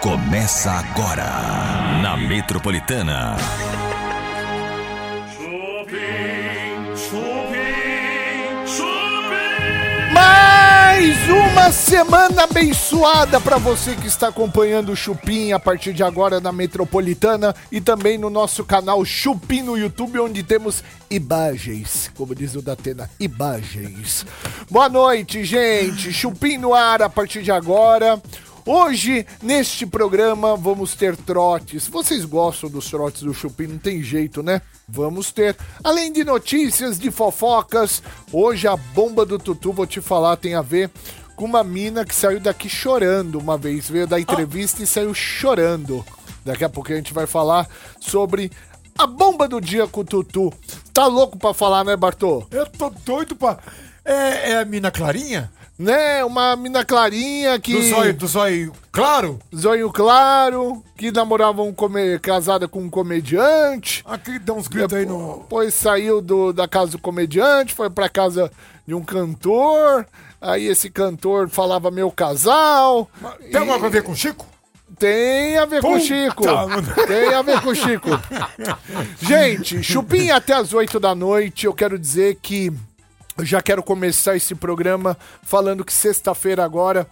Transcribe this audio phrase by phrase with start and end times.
[0.00, 1.26] Começa agora
[2.02, 3.36] na Metropolitana.
[10.14, 16.40] Mais uma semana abençoada para você que está acompanhando o Chupim a partir de agora
[16.40, 22.54] na Metropolitana e também no nosso canal Chupim no YouTube, onde temos imagens, como diz
[22.54, 24.24] o Datena, imagens.
[24.70, 26.10] Boa noite, gente.
[26.10, 28.18] Chupim no ar a partir de agora.
[28.66, 31.88] Hoje, neste programa, vamos ter trotes.
[31.88, 33.66] Vocês gostam dos trotes do Chupim?
[33.66, 34.60] Não tem jeito, né?
[34.88, 35.56] Vamos ter.
[35.82, 40.62] Além de notícias, de fofocas, hoje a bomba do Tutu, vou te falar, tem a
[40.62, 40.90] ver
[41.34, 43.88] com uma mina que saiu daqui chorando uma vez.
[43.88, 46.04] Veio da entrevista e saiu chorando.
[46.44, 47.66] Daqui a pouco a gente vai falar
[47.98, 48.52] sobre
[48.98, 50.52] a bomba do dia com o Tutu.
[50.92, 52.46] Tá louco pra falar, né, Bartô?
[52.50, 53.58] Eu tô doido pra.
[54.04, 55.50] É, é a mina Clarinha?
[55.80, 56.22] Né?
[56.26, 57.72] Uma mina clarinha que.
[57.72, 59.38] Do zóio, do zóio claro?
[59.56, 62.18] Zóio claro, que namorava um come...
[62.18, 64.04] casada com um comediante.
[64.04, 65.38] Aqui dá uns gritos aí no.
[65.38, 68.52] Depois saiu do, da casa do comediante, foi pra casa
[68.86, 70.06] de um cantor.
[70.38, 73.08] Aí esse cantor falava meu casal.
[73.50, 74.46] Tem alguma coisa a ver com o Chico?
[74.98, 76.42] Tem a ver com o Chico.
[77.06, 78.10] Tem a ver com o Chico.
[79.22, 81.64] Gente, chupim até as 8 da noite.
[81.64, 82.70] Eu quero dizer que
[83.44, 87.06] já quero começar esse programa falando que sexta-feira agora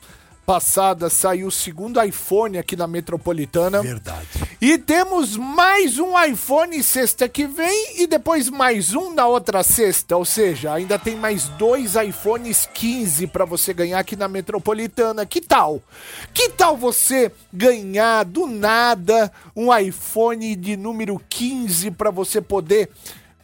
[0.48, 3.82] passada saiu o segundo iPhone aqui na Metropolitana.
[3.82, 4.26] Verdade.
[4.62, 10.16] E temos mais um iPhone sexta que vem e depois mais um na outra sexta.
[10.16, 15.26] Ou seja, ainda tem mais dois iPhones 15 para você ganhar aqui na Metropolitana.
[15.26, 15.82] Que tal?
[16.32, 22.88] Que tal você ganhar do nada um iPhone de número 15 para você poder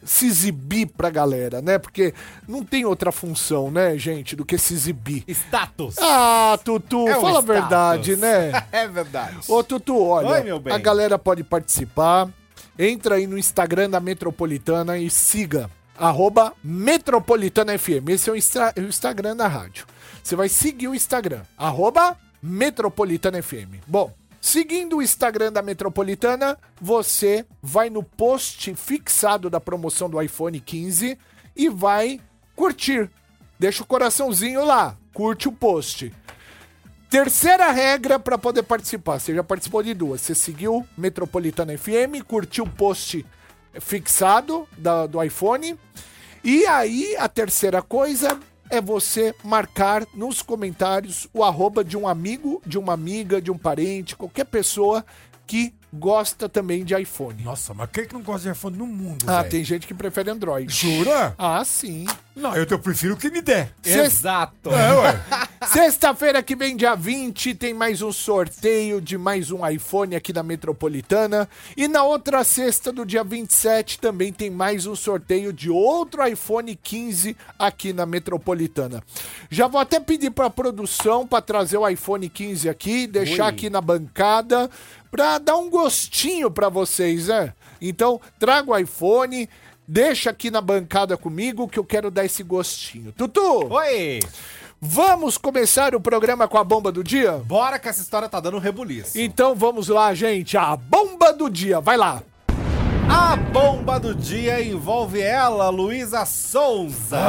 [0.05, 1.77] se exibir pra galera, né?
[1.77, 2.13] Porque
[2.47, 5.23] não tem outra função, né, gente, do que se exibir.
[5.27, 5.95] Status.
[5.99, 8.51] Ah, Tutu, É um fala a verdade, né?
[8.71, 9.37] É verdade.
[9.47, 12.29] Ô, Tutu, olha, Oi, a galera pode participar.
[12.77, 15.69] Entra aí no Instagram da Metropolitana e siga.
[15.97, 18.09] Arroba Metropolitana FM.
[18.09, 19.85] Esse é o, Instra- o Instagram da rádio.
[20.21, 21.41] Você vai seguir o Instagram.
[21.57, 23.79] Arroba Metropolitana FM.
[23.87, 24.13] Bom,
[24.45, 31.17] seguindo o Instagram da Metropolitana, você vai no post fixado da promoção do iPhone 15
[31.55, 32.21] e vai
[32.55, 33.09] curtir.
[33.57, 34.95] Deixa o coraçãozinho lá.
[35.15, 36.13] Curte o post.
[37.09, 39.17] Terceira regra para poder participar.
[39.19, 40.21] Você já participou de duas.
[40.21, 43.25] Você seguiu Metropolitana FM, curtiu o post
[43.79, 45.75] fixado da- do iPhone.
[46.43, 48.39] E aí, a terceira coisa
[48.69, 53.57] é você marcar nos comentários o arroba de um amigo, de uma amiga, de um
[53.57, 55.05] parente, qualquer pessoa
[55.47, 57.43] que gosta também de iPhone.
[57.43, 59.25] Nossa, mas quem que não gosta de iPhone no mundo?
[59.27, 59.51] Ah, velho?
[59.51, 60.71] tem gente que prefere Android.
[60.73, 61.35] Jura?
[61.37, 62.05] Ah, sim.
[62.35, 63.71] Não, eu, eu prefiro o que me der.
[63.83, 64.69] Exato.
[64.69, 65.21] É, ué.
[65.67, 70.43] Sexta-feira que vem, dia 20, tem mais um sorteio de mais um iPhone aqui na
[70.43, 71.47] Metropolitana.
[71.77, 76.75] E na outra sexta, do dia 27, também tem mais um sorteio de outro iPhone
[76.75, 79.01] 15 aqui na Metropolitana.
[79.49, 83.49] Já vou até pedir pra produção pra trazer o iPhone 15 aqui, deixar Ui.
[83.49, 84.69] aqui na bancada,
[85.09, 87.53] pra dar um gostinho pra vocês, né?
[87.81, 89.49] Então, traga o iPhone.
[89.87, 93.11] Deixa aqui na bancada comigo que eu quero dar esse gostinho.
[93.11, 93.71] Tutu!
[93.71, 94.19] Oi.
[94.81, 97.33] Vamos começar o programa com a bomba do dia?
[97.45, 99.19] Bora que essa história tá dando um rebuliço.
[99.19, 100.57] Então vamos lá, gente.
[100.57, 101.79] A bomba do dia.
[101.79, 102.21] Vai lá.
[103.09, 107.19] A bomba do dia envolve ela, Luísa Souza.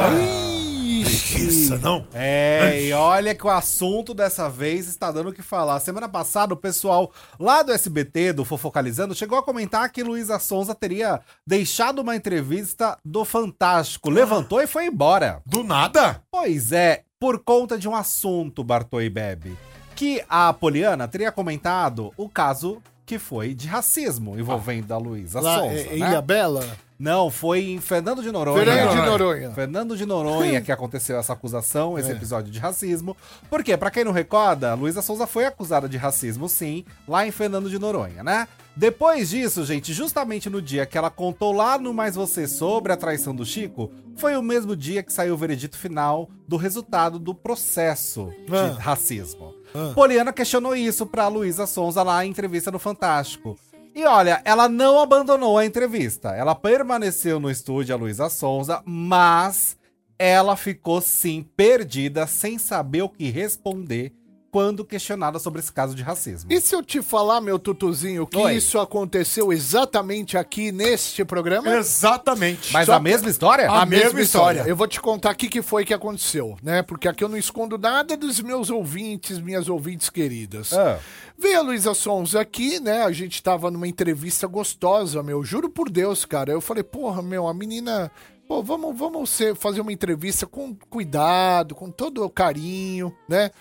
[1.35, 2.07] Isso, não.
[2.13, 5.79] É, e olha que o assunto dessa vez está dando o que falar.
[5.79, 10.73] Semana passada, o pessoal lá do SBT, do Fofocalizando, chegou a comentar que Luísa Sonza
[10.73, 15.41] teria deixado uma entrevista do Fantástico, levantou e foi embora.
[15.45, 16.21] Do nada?
[16.31, 19.57] Pois é, por conta de um assunto, Bartô e Bebe,
[19.95, 25.59] que a Poliana teria comentado o caso que foi de racismo envolvendo a Luísa Lá,
[25.59, 25.95] Sonza, é, né?
[25.95, 26.77] Ilha Bela.
[26.99, 28.63] Não, foi em Fernando de Noronha.
[28.65, 29.51] Fernando de Noronha.
[29.51, 32.01] Fernando de Noronha que aconteceu essa acusação, É.
[32.01, 33.15] esse episódio de racismo.
[33.49, 37.69] Porque, pra quem não recorda, Luísa Souza foi acusada de racismo, sim, lá em Fernando
[37.69, 38.47] de Noronha, né?
[38.75, 42.97] Depois disso, gente, justamente no dia que ela contou lá no Mais Você sobre a
[42.97, 47.33] traição do Chico, foi o mesmo dia que saiu o veredito final do resultado do
[47.33, 48.75] processo de Ah.
[48.79, 49.53] racismo.
[49.73, 49.91] Ah.
[49.93, 53.55] Poliana questionou isso pra Luísa Sonza lá em entrevista no Fantástico.
[53.97, 56.29] E olha, ela não abandonou a entrevista.
[56.29, 59.75] Ela permaneceu no estúdio, a Luísa Sonza, mas
[60.19, 64.13] ela ficou sim perdida, sem saber o que responder
[64.51, 66.51] quando questionada sobre esse caso de racismo.
[66.51, 68.55] E se eu te falar, meu tutuzinho, que Oi.
[68.55, 71.75] isso aconteceu exatamente aqui neste programa?
[71.75, 72.71] Exatamente.
[72.73, 73.69] Mas Só a mesma história?
[73.69, 74.63] A mesma história.
[74.65, 76.81] Eu vou te contar o que, que foi que aconteceu, né?
[76.81, 80.73] Porque aqui eu não escondo nada dos meus ouvintes, minhas ouvintes queridas.
[80.73, 80.99] Ah.
[81.37, 83.03] Veio a Luísa Sons aqui, né?
[83.03, 85.43] A gente tava numa entrevista gostosa, meu.
[85.43, 86.51] Juro por Deus, cara.
[86.51, 88.11] Eu falei, porra, meu, a menina.
[88.47, 93.51] Pô, vamos, vamos ser, fazer uma entrevista com cuidado, com todo o carinho, né?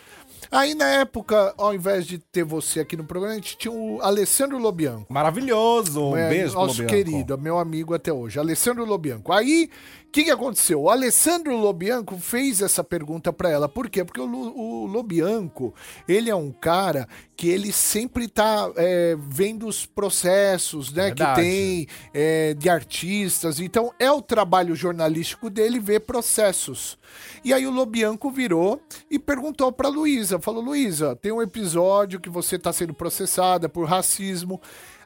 [0.50, 4.00] Aí na época, ao invés de ter você aqui no programa, a gente tinha o
[4.02, 5.12] Alessandro Lobianco.
[5.12, 6.00] Maravilhoso.
[6.10, 6.92] Um É, beijo nosso Lobianco.
[6.92, 9.32] querido, meu amigo até hoje, Alessandro Lobianco.
[9.32, 9.68] Aí,
[10.08, 10.82] o que, que aconteceu?
[10.82, 13.68] O Alessandro Lobianco fez essa pergunta pra ela.
[13.68, 14.02] Por quê?
[14.02, 15.74] Porque o, o Lobianco,
[16.08, 17.06] ele é um cara
[17.36, 23.60] que ele sempre tá é, vendo os processos, né, que tem é, de artistas.
[23.60, 26.96] Então, é o trabalho jornalístico dele ver processos.
[27.44, 28.80] E aí o Lobianco virou
[29.10, 33.86] e perguntou pra Luísa, falou, Luísa, tem um episódio que você tá sendo processada por
[33.86, 34.60] racismo.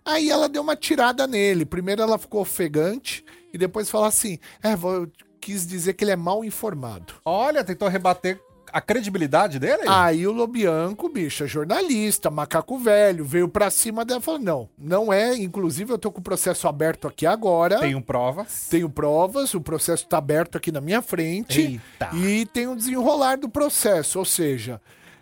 [0.05, 1.65] Aí ela deu uma tirada nele.
[1.65, 5.09] Primeiro ela ficou ofegante e depois falou assim: É, vou-
[5.41, 7.15] quis dizer que ele é mal informado.
[7.25, 8.39] Olha, tentou rebater
[8.73, 9.83] a credibilidade dele?
[9.89, 14.69] Aí o Lobianco, bicho, é jornalista, macaco velho, veio pra cima dela e falou: Não,
[14.79, 15.35] não é.
[15.37, 17.81] Inclusive, eu tô com o processo aberto aqui agora.
[17.81, 18.69] Tenho provas.
[18.71, 21.61] Tenho provas, o processo tá aberto aqui na minha frente.
[21.61, 22.15] Eita.
[22.15, 24.19] E tem um desenrolar do processo.
[24.21, 24.81] Ou seja,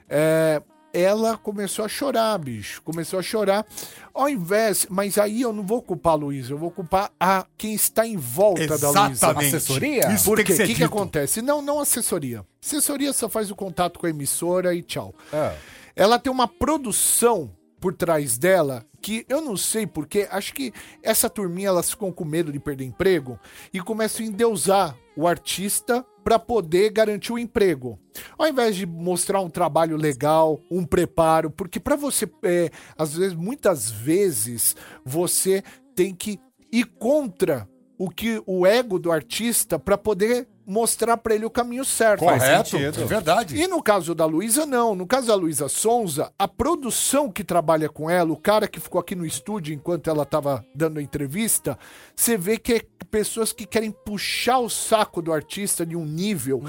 [0.08, 0.60] é,
[0.92, 2.80] ela começou a chorar, bicho.
[2.82, 3.66] Começou a chorar.
[4.14, 4.86] Ao invés.
[4.88, 8.16] Mas aí eu não vou culpar a Luísa, eu vou culpar a quem está em
[8.16, 9.10] volta da Luísa.
[9.10, 9.56] Exatamente.
[9.56, 10.12] Assessoria?
[10.12, 10.54] Isso Por tem quê?
[10.56, 10.86] que O que, que dito.
[10.86, 11.42] acontece?
[11.42, 12.44] Não, não assessoria.
[12.62, 15.14] Assessoria só faz o contato com a emissora e tchau.
[15.32, 15.54] Ah.
[15.94, 17.50] Ela tem uma produção
[17.80, 22.24] por trás dela que eu não sei porque acho que essa turminha elas ficam com
[22.24, 23.38] medo de perder emprego
[23.72, 27.98] e começam a endeusar o artista para poder garantir o emprego.
[28.38, 33.34] Ao invés de mostrar um trabalho legal, um preparo, porque para você, é, às vezes,
[33.34, 35.64] muitas vezes, você
[35.96, 36.38] tem que
[36.70, 37.68] ir contra
[37.98, 42.20] o que o ego do artista para poder mostrar para ele o caminho certo.
[42.20, 42.76] Correto.
[42.76, 43.56] É verdade.
[43.56, 44.94] E no caso da Luísa, não.
[44.94, 49.00] No caso da Luísa Sonza, a produção que trabalha com ela, o cara que ficou
[49.00, 51.78] aqui no estúdio enquanto ela tava dando a entrevista,
[52.14, 56.62] você vê que é pessoas que querem puxar o saco do artista de um nível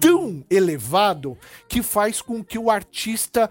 [0.00, 3.48] tão elevado que faz com que o artista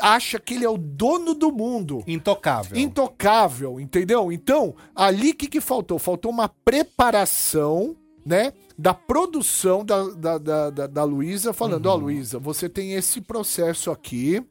[0.00, 2.76] acha que ele é o dono do mundo Intocável.
[2.76, 4.30] intocável, entendeu?
[4.30, 5.98] Então, ali o que, que faltou?
[5.98, 8.52] Faltou uma preparação, né?
[8.78, 13.90] Da produção da, da, da, da, da Luísa, falando: Ó, Luísa, você tem esse processo
[13.90, 14.44] aqui.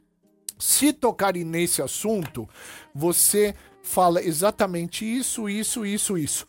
[0.58, 2.48] Se tocarem nesse assunto,
[2.94, 6.48] você fala exatamente isso, isso, isso, isso.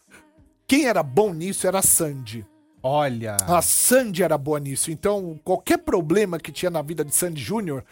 [0.67, 2.47] Quem era bom nisso era a Sandy.
[2.83, 3.37] Olha.
[3.47, 4.91] A Sandy era boa nisso.
[4.91, 7.85] Então, qualquer problema que tinha na vida de Sandy Júnior,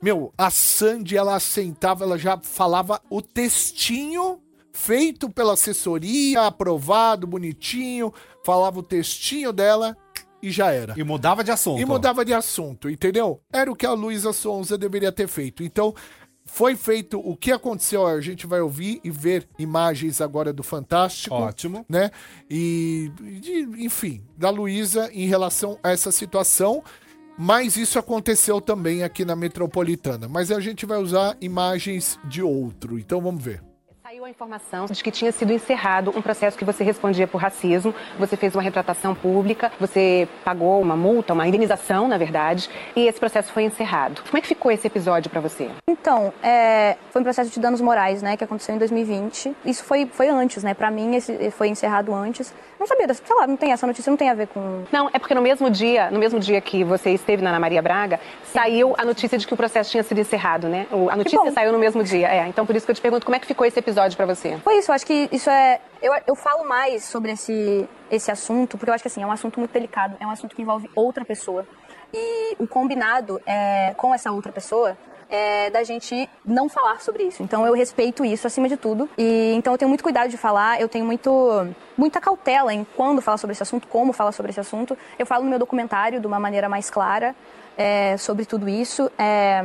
[0.00, 4.40] meu, a Sandy, ela sentava, ela já falava o textinho
[4.72, 8.12] feito pela assessoria, aprovado, bonitinho,
[8.44, 9.96] falava o textinho dela
[10.42, 10.94] e já era.
[10.96, 11.80] E mudava de assunto.
[11.80, 13.40] E mudava de assunto, entendeu?
[13.52, 15.62] Era o que a Luísa Sonza deveria ter feito.
[15.62, 15.94] Então,
[16.44, 21.36] foi feito o que aconteceu, a gente vai ouvir e ver imagens agora do Fantástico
[21.36, 21.86] Ótimo.
[21.88, 22.10] né?
[22.50, 26.82] E, de- enfim, da Luísa em relação a essa situação.
[27.38, 30.28] Mas isso aconteceu também aqui na metropolitana.
[30.28, 32.98] Mas a gente vai usar imagens de outro.
[32.98, 33.62] Então vamos ver.
[34.22, 37.92] Saiu a informação de que tinha sido encerrado um processo que você respondia por racismo,
[38.16, 43.18] você fez uma retratação pública, você pagou uma multa, uma indenização, na verdade, e esse
[43.18, 44.22] processo foi encerrado.
[44.22, 45.68] Como é que ficou esse episódio pra você?
[45.88, 49.56] Então, é, foi um processo de danos morais, né, que aconteceu em 2020.
[49.64, 52.54] Isso foi, foi antes, né, pra mim esse foi encerrado antes.
[52.78, 54.82] Não sabia, sei lá, não tem essa notícia, não tem a ver com...
[54.92, 57.82] Não, é porque no mesmo dia, no mesmo dia que você esteve na Ana Maria
[57.82, 60.86] Braga, saiu a notícia de que o processo tinha sido encerrado, né?
[61.10, 62.28] A notícia saiu no mesmo dia.
[62.28, 64.26] É, então por isso que eu te pergunto como é que ficou esse episódio pra
[64.26, 64.58] você?
[64.58, 65.80] Foi isso, eu acho que isso é...
[66.00, 69.32] Eu, eu falo mais sobre esse, esse assunto, porque eu acho que, assim, é um
[69.32, 71.66] assunto muito delicado, é um assunto que envolve outra pessoa.
[72.12, 74.96] E o combinado é, com essa outra pessoa
[75.32, 77.42] é da gente não falar sobre isso.
[77.42, 79.08] Então eu respeito isso acima de tudo.
[79.16, 81.66] E então eu tenho muito cuidado de falar, eu tenho muito
[81.96, 84.96] muita cautela em quando falar sobre esse assunto, como falar sobre esse assunto.
[85.18, 87.34] Eu falo no meu documentário de uma maneira mais clara
[87.78, 89.10] é, sobre tudo isso.
[89.18, 89.64] É,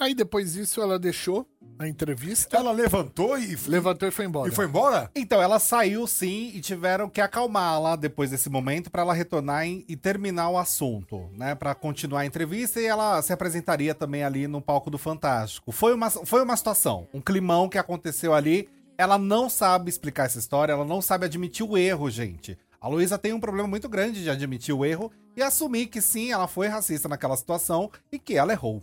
[0.00, 1.46] Aí depois disso ela deixou
[1.78, 4.48] a entrevista, Ela levantou e, levantou e foi embora.
[4.50, 5.10] e foi embora?
[5.14, 9.84] Então, ela saiu sim e tiveram que acalmá-la depois desse momento pra ela retornar em-
[9.88, 11.54] e terminar o assunto, né?
[11.54, 15.70] Pra continuar a entrevista e ela se apresentaria também ali no palco do Fantástico.
[15.72, 18.68] Foi uma, foi uma situação, um climão que aconteceu ali.
[18.98, 22.58] Ela não sabe explicar essa história, ela não sabe admitir o erro, gente.
[22.78, 26.32] A Luísa tem um problema muito grande de admitir o erro e assumir que sim,
[26.32, 28.82] ela foi racista naquela situação e que ela errou.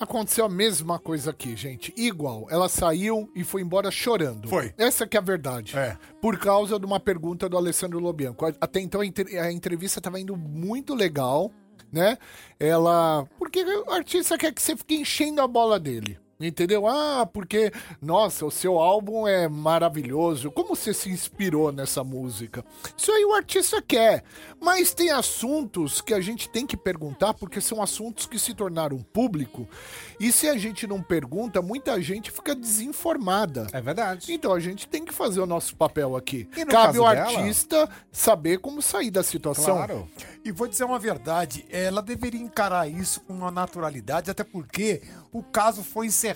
[0.00, 1.92] Aconteceu a mesma coisa aqui, gente.
[1.96, 2.46] Igual.
[2.50, 4.48] Ela saiu e foi embora chorando.
[4.48, 4.72] Foi.
[4.78, 5.76] Essa que é a verdade.
[5.76, 5.98] É.
[6.22, 8.46] Por causa de uma pergunta do Alessandro Lobianco.
[8.60, 11.50] Até então a entre- a entrevista estava indo muito legal,
[11.92, 12.16] né?
[12.60, 13.26] Ela.
[13.38, 16.16] Porque o artista quer que você fique enchendo a bola dele.
[16.40, 16.86] Entendeu?
[16.86, 20.52] Ah, porque, nossa, o seu álbum é maravilhoso.
[20.52, 22.64] Como você se inspirou nessa música?
[22.96, 24.22] Isso aí o artista quer.
[24.60, 28.98] Mas tem assuntos que a gente tem que perguntar, porque são assuntos que se tornaram
[28.98, 29.68] público.
[30.20, 33.66] E se a gente não pergunta, muita gente fica desinformada.
[33.72, 34.32] É verdade.
[34.32, 36.48] Então a gente tem que fazer o nosso papel aqui.
[36.56, 37.36] E no Cabe ao dela?
[37.36, 39.74] artista saber como sair da situação.
[39.74, 40.08] Claro.
[40.44, 45.02] E vou dizer uma verdade, ela deveria encarar isso com uma naturalidade, até porque
[45.32, 46.27] o caso foi encerrado.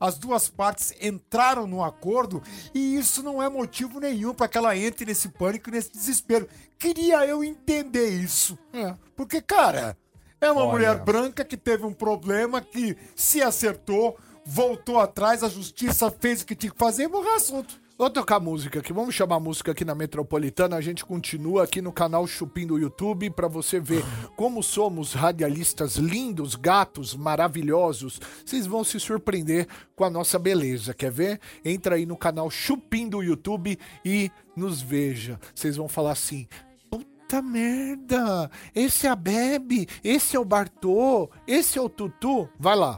[0.00, 2.42] As duas partes entraram no acordo
[2.74, 6.48] e isso não é motivo nenhum para que ela entre nesse pânico e nesse desespero.
[6.78, 8.58] Queria eu entender isso.
[8.72, 8.94] É.
[9.14, 9.96] Porque, cara,
[10.40, 10.70] é uma Olha.
[10.70, 16.46] mulher branca que teve um problema que se acertou, voltou atrás, a justiça fez o
[16.46, 17.78] que tinha que fazer e morreu o assunto.
[18.00, 18.94] Vou tocar música aqui.
[18.94, 20.74] Vamos chamar música aqui na Metropolitana.
[20.74, 24.02] A gente continua aqui no canal Chupim do YouTube para você ver
[24.36, 28.18] como somos radialistas lindos, gatos, maravilhosos.
[28.42, 30.94] Vocês vão se surpreender com a nossa beleza.
[30.94, 31.40] Quer ver?
[31.62, 35.38] Entra aí no canal Chupim do YouTube e nos veja.
[35.54, 36.48] Vocês vão falar assim:
[36.90, 38.50] Puta merda!
[38.74, 42.48] Esse é a Bebe, esse é o Bartô, esse é o Tutu.
[42.58, 42.96] Vai lá.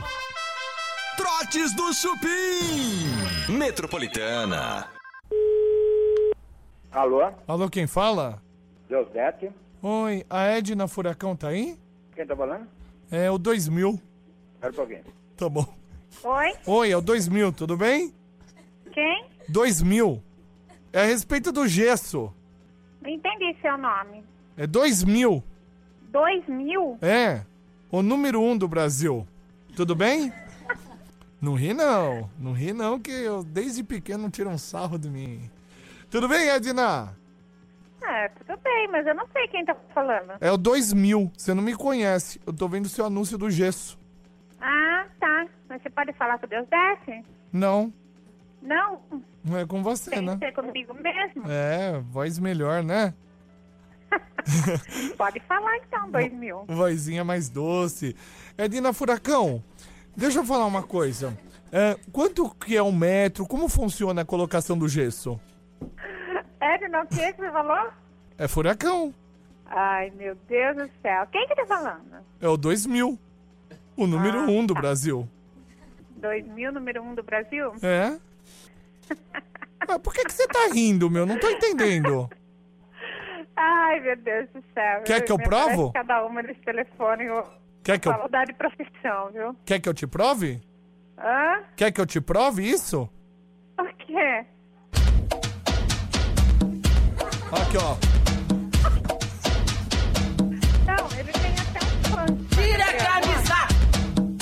[1.16, 3.52] Trotes do Chupim.
[3.56, 4.88] Metropolitana.
[6.90, 8.42] Alô, Alô, quem fala?
[8.88, 9.50] Deusdete,
[9.82, 11.78] Oi, a Edna Furacão tá aí?
[12.14, 12.66] quem tá falando?
[13.10, 13.98] É o 2000.
[14.54, 15.04] Espera um pouquinho.
[15.36, 15.66] Tá bom.
[16.22, 18.12] Oi, Oi, é o 2000, tudo bem?
[18.92, 19.24] quem?
[19.48, 20.22] 2000.
[20.92, 22.32] É a respeito do gesso.
[23.00, 24.22] Não entendi seu nome.
[24.56, 25.42] É 2000.
[26.10, 26.98] Dois mil?
[27.00, 27.42] É.
[27.90, 29.26] O número um do Brasil.
[29.74, 30.30] Tudo bem?
[31.42, 32.30] Não ri não.
[32.38, 35.50] Não ri não, que eu desde pequeno tiram um sarro de mim.
[36.08, 37.16] Tudo bem, Edna?
[38.00, 40.34] É, tudo bem, mas eu não sei quem tá falando.
[40.40, 41.32] É o 2000.
[41.36, 42.40] Você não me conhece.
[42.46, 43.98] Eu tô vendo seu anúncio do gesso.
[44.60, 45.46] Ah, tá.
[45.68, 47.24] Mas você pode falar com Deus desce?
[47.52, 47.92] Não.
[48.62, 49.00] Não,
[49.44, 50.36] Não é com você, tem né?
[50.38, 51.42] que ser comigo mesmo.
[51.50, 53.12] É, voz melhor, né?
[55.18, 56.64] Pode falar então, dois mil.
[56.68, 58.14] Vozinha mais doce.
[58.56, 59.62] Edina Furacão,
[60.16, 61.36] deixa eu falar uma coisa.
[61.70, 63.46] É, quanto que é um metro?
[63.46, 65.40] Como funciona a colocação do gesso?
[66.60, 67.90] Edna, o que que você falou?
[68.38, 69.14] É furacão.
[69.66, 71.26] Ai, meu Deus do céu.
[71.32, 72.16] Quem que tá falando?
[72.40, 73.18] É o 2000.
[73.96, 74.80] O número Ah, um do tá.
[74.80, 75.28] Brasil.
[76.16, 77.72] Dois mil, número um do Brasil?
[77.82, 78.16] É?
[79.88, 81.26] Mas por que, que você tá rindo, meu?
[81.26, 82.30] Não tô entendendo.
[83.56, 85.02] Ai, meu Deus do céu.
[85.04, 85.92] Quer que eu provo?
[85.92, 87.24] Cada uma nesse telefone.
[87.24, 87.44] Eu...
[87.82, 89.56] Quer que eu, Falar de profissão, viu?
[89.64, 90.60] quer que eu te prove?
[91.18, 91.62] Hã?
[91.76, 93.08] Quer que eu te prove isso?
[93.78, 94.44] O quê?
[97.52, 97.96] Aqui, ó.
[100.86, 102.26] Não, ele tem até um fã.
[102.54, 103.54] Tira a camisa!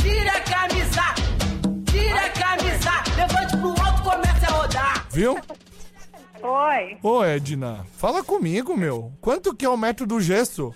[0.02, 1.02] Tira a camisa!
[1.90, 2.90] Tira a camisa!
[3.16, 5.06] Levante pro alto e comece a rodar!
[5.10, 5.36] Viu?
[6.42, 6.98] Oi.
[7.02, 9.12] Ô, Edna, fala comigo, meu.
[9.20, 10.74] Quanto que é o metro do gesso?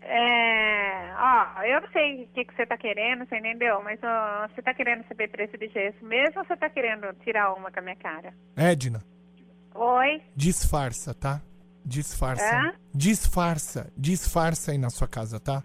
[0.00, 0.93] É.
[1.16, 3.80] Ó, eu não sei o que, que você tá querendo, você entendeu?
[3.82, 7.52] Mas ó, você tá querendo saber preço de gesso mesmo ou você tá querendo tirar
[7.54, 8.34] uma com a minha cara?
[8.56, 9.00] Edna,
[9.74, 10.22] Oi?
[10.36, 11.40] disfarça, tá?
[11.84, 12.44] Disfarça.
[12.56, 12.72] Hã?
[12.94, 13.92] Disfarça.
[13.96, 15.62] Disfarça aí na sua casa, tá?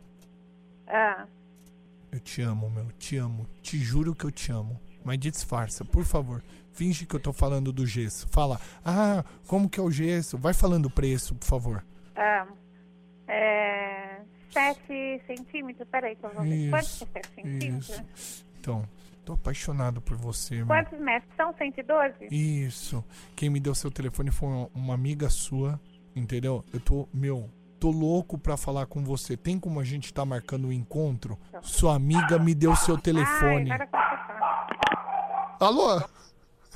[0.87, 1.25] Ah,
[2.11, 2.87] Eu te amo, meu.
[2.97, 3.47] Te amo.
[3.61, 4.79] Te juro que eu te amo.
[5.05, 6.43] Mas disfarça, por favor.
[6.73, 8.27] Finge que eu tô falando do gesso.
[8.29, 10.37] Fala, ah, como que é o gesso?
[10.37, 11.83] Vai falando o preço, por favor.
[12.15, 12.45] ah,
[13.27, 14.08] é.
[14.51, 15.87] 7 centímetros?
[15.89, 16.69] Peraí, que eu vou ver.
[16.69, 17.89] Quantos Isso, é 7 centímetros?
[18.15, 18.45] Isso.
[18.59, 18.83] Então,
[19.25, 20.63] tô apaixonado por você.
[20.65, 21.31] Quantos metros?
[21.35, 22.27] São 112?
[22.31, 23.03] Isso.
[23.35, 25.79] Quem me deu seu telefone foi uma- amiga sua,
[26.15, 26.63] entendeu?
[26.73, 29.37] Eu tô, meu, tô louco pra falar com você.
[29.37, 31.37] Tem como a gente tá marcando o encontro?
[31.61, 33.71] Sua amiga me deu seu telefone.
[33.71, 33.87] Ai,
[35.61, 36.01] Alô?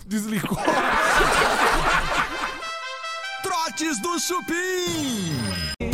[0.05, 0.57] Desligou.
[3.41, 5.92] Trotes do Chupim.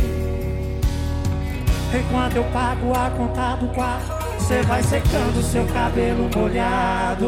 [2.00, 7.27] Enquanto eu pago a conta do quarto, você vai secando seu cabelo molhado.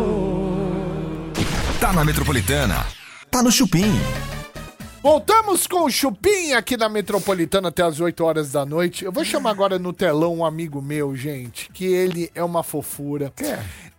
[1.80, 2.86] Tá na Metropolitana.
[3.30, 3.92] Tá no Chupim.
[5.04, 9.04] Voltamos com o Chupim aqui na Metropolitana até as 8 horas da noite.
[9.04, 13.34] Eu vou chamar agora no telão um amigo meu, gente, que ele é uma fofura.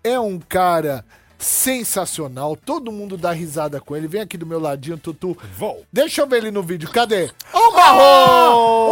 [0.03, 1.05] É um cara
[1.43, 2.57] sensacional.
[2.57, 4.07] Todo mundo dá risada com ele.
[4.07, 5.37] Vem aqui do meu ladinho, Tutu.
[5.59, 5.85] Vou.
[5.93, 6.89] Deixa eu ver ele no vídeo.
[6.91, 7.31] Cadê?
[7.53, 8.91] Ô, Marrom!
[8.91, 8.92] Ô,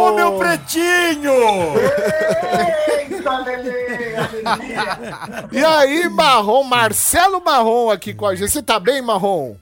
[2.51, 5.49] Eita, Lelê, alegria.
[5.51, 6.63] E aí, Marrom?
[6.63, 8.51] Marcelo Marrom aqui com a gente.
[8.51, 9.55] Você tá bem, Marrom?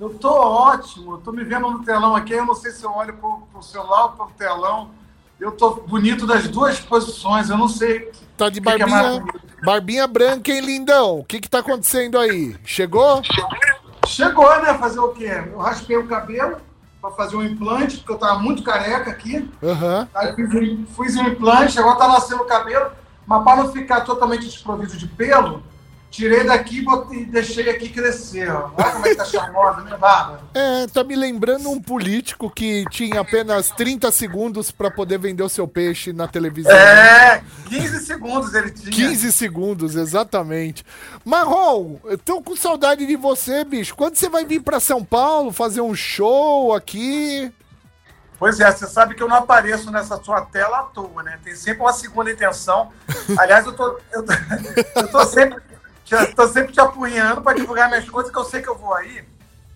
[0.00, 2.90] Eu tô ótimo, eu tô me vendo no telão aqui, eu não sei se eu
[2.92, 4.90] olho pro, pro celular ou pro telão.
[5.40, 8.10] Eu tô bonito das duas posições, eu não sei.
[8.36, 9.40] Tá de é barbinha, bonito.
[9.64, 11.18] barbinha branca, hein, lindão?
[11.18, 12.56] O que que tá acontecendo aí?
[12.64, 13.22] Chegou?
[14.06, 14.74] Chegou, né?
[14.74, 15.44] Fazer o quê?
[15.52, 16.56] Eu raspei o cabelo
[17.00, 19.48] pra fazer um implante, porque eu tava muito careca aqui.
[19.62, 20.08] Aham.
[20.14, 22.90] Aí fiz, um- fiz um implante, agora tá nascendo o cabelo,
[23.26, 25.62] mas para não ficar totalmente desprovido de pelo,
[26.10, 28.50] tirei daqui e deixei aqui crescer.
[28.50, 28.70] Ó.
[28.76, 30.40] Olha como é que tá charmosa, né, Bárbara?
[30.54, 35.48] É, tá me lembrando um político que tinha apenas 30 segundos pra poder vender o
[35.48, 36.72] seu peixe na televisão.
[36.72, 38.90] É, 15 segundos ele tinha.
[38.90, 40.84] 15 segundos, exatamente.
[41.24, 43.94] Marrom, eu tô com saudade de você, bicho.
[43.94, 47.52] Quando você vai vir pra São Paulo fazer um show aqui?
[48.38, 51.40] Pois é, você sabe que eu não apareço nessa sua tela à toa, né?
[51.42, 52.92] Tem sempre uma segunda intenção.
[53.36, 54.32] Aliás, eu tô, eu tô,
[54.94, 55.60] eu tô sempre,
[56.08, 58.94] te- tô sempre te apunhando para divulgar minhas coisas, que eu sei que eu vou
[58.94, 59.24] aí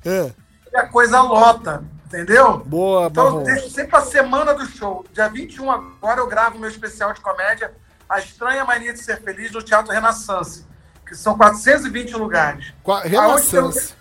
[0.05, 0.33] É.
[0.73, 2.59] e a coisa lota, entendeu?
[2.59, 5.05] Boa, Então eu deixo sempre a semana do show.
[5.13, 7.73] Dia 21 agora eu gravo meu especial de comédia
[8.09, 10.67] A Estranha Mania de Ser Feliz no Teatro Renaissance,
[11.07, 12.73] que são 420 lugares.
[12.83, 13.95] Qua- Renaissance.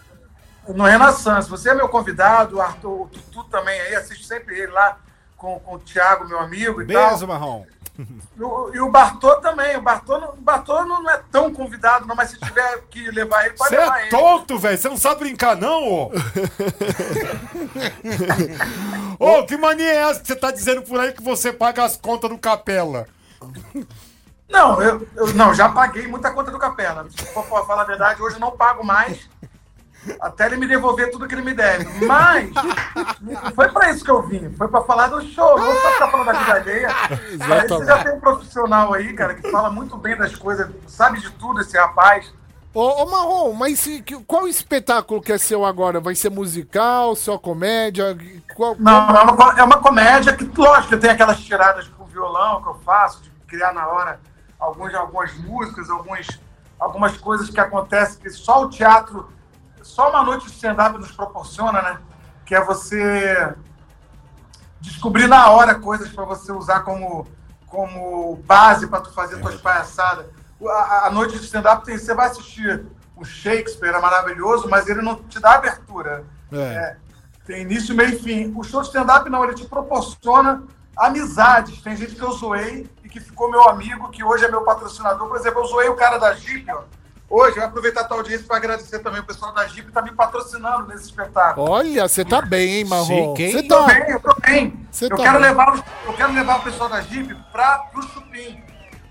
[0.68, 1.50] eu- no Renaissance.
[1.50, 4.98] Você é meu convidado, o Arthur, o Tutu também aí, assisto sempre ele lá
[5.38, 7.28] com, com o Thiago, meu amigo e Beijo, tal.
[7.28, 7.66] Marrom.
[8.00, 9.76] E o, e o Bartô também.
[9.78, 13.46] O Bartô, não- o Bartô não é tão convidado, não, mas se tiver que levar
[13.46, 14.10] ele, pode Você levar é ele.
[14.12, 14.78] tonto, velho.
[14.78, 16.12] Você não sabe brincar, não, ô?
[19.20, 21.96] Ô, que mania é essa que você tá dizendo por aí que você paga as
[21.98, 23.08] contas do Capela?
[24.50, 27.08] Não, eu, eu- não, já paguei muita conta do Capela.
[27.10, 29.30] Se for falar a verdade, hoje eu não pago mais.
[30.20, 32.05] Até ele me devolver tudo que ele me deve.
[32.05, 32.50] Mas
[33.22, 34.50] não foi pra isso que eu vim.
[34.55, 35.58] Foi pra falar do show.
[35.58, 36.89] Não foi pra falar da vida alheia.
[37.51, 41.20] Aí você já tem um profissional aí, cara, que fala muito bem das coisas, sabe
[41.20, 42.34] de tudo esse rapaz.
[42.74, 43.86] Ô, ô Marrom, mas
[44.25, 46.00] qual espetáculo que é seu agora?
[46.00, 48.17] Vai ser musical, só comédia?
[48.55, 52.70] Qual, Não, é uma, é uma comédia que, lógico, tem aquelas tiradas com violão que
[52.70, 54.20] eu faço, de criar na hora
[54.58, 56.27] alguns, algumas músicas, alguns,
[56.79, 59.27] algumas coisas que acontecem que só o teatro,
[59.83, 62.00] só uma noite de stand-up nos proporciona, né?
[62.46, 63.55] Que é você
[64.79, 67.27] descobrir na hora coisas para você usar como,
[67.67, 70.25] como base para tu fazer tuas palhaçadas.
[70.67, 75.01] A, a noite de stand-up tem, você vai assistir o Shakespeare, é maravilhoso, mas ele
[75.01, 76.25] não te dá abertura.
[76.51, 76.98] É.
[77.46, 78.53] Tem início, meio e fim.
[78.55, 80.63] O show de stand-up não, ele te proporciona
[80.96, 81.81] amizades.
[81.81, 85.27] Tem gente que eu zoei e que ficou meu amigo, que hoje é meu patrocinador.
[85.27, 86.83] Por exemplo, eu zoei o cara da Jeep, ó.
[87.31, 89.94] Hoje, eu vou aproveitar a tua audiência para agradecer também o pessoal da Jeep que
[89.94, 91.70] tá me patrocinando nesse espetáculo.
[91.70, 93.33] Olha, você tá bem, hein, Marrom?
[93.33, 93.83] Você tá...
[93.83, 94.87] bem, eu tô bem.
[95.01, 95.41] Eu, tá quero bem.
[95.41, 98.61] levar, eu quero levar o pessoal da Jeep para pro Chupim.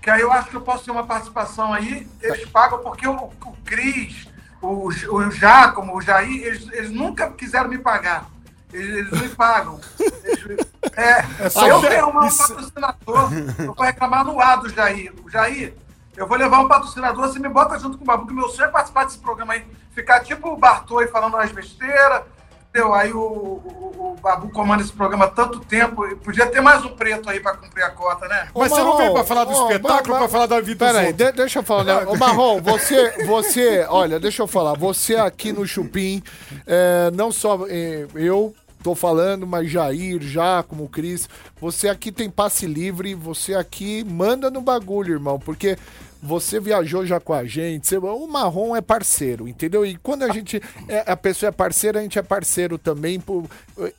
[0.03, 2.07] Que aí eu acho que eu posso ter uma participação aí.
[2.21, 4.27] Eles pagam porque o, o Cris,
[4.61, 8.25] o, o Giacomo, o Jair, eles, eles nunca quiseram me pagar.
[8.71, 9.79] Eles, me pagam.
[9.99, 13.29] Eles- é, só aí eu tenho um patrocinador.
[13.57, 15.11] Eu vou reclamar no ar do Jair.
[15.23, 15.73] O Jair,
[16.17, 18.67] eu vou levar um patrocinador, você me bota junto com o Babu, que meu sonho
[18.67, 19.65] é participar desse programa aí.
[19.93, 22.21] Ficar tipo o Bartô aí falando umas besteiras.
[22.69, 22.93] Entendeu?
[22.93, 26.05] Aí o, o, o Babu comanda esse programa há tanto tempo.
[26.07, 28.47] e Podia ter mais um preto aí pra cumprir a cota, né?
[28.55, 30.85] Mas Ô, você não veio pra falar do ó, espetáculo ou pra falar da vida
[30.85, 31.27] dos Pera aí, outros?
[31.27, 31.83] de- deixa eu falar.
[31.83, 32.05] Né?
[32.07, 34.73] Ô, Marrom, você, você, olha, deixa eu falar.
[34.77, 36.23] Você aqui no Chupim,
[36.65, 42.65] é, não só é, eu tô falando, mas Jair, Giacomo, Cris, você aqui tem passe
[42.65, 45.77] livre, você aqui manda no bagulho, irmão, porque
[46.21, 49.85] você viajou já com a gente, você- o Marrom é parceiro, entendeu?
[49.85, 53.45] E quando a gente, é, a pessoa é parceira, a gente é parceiro também, por,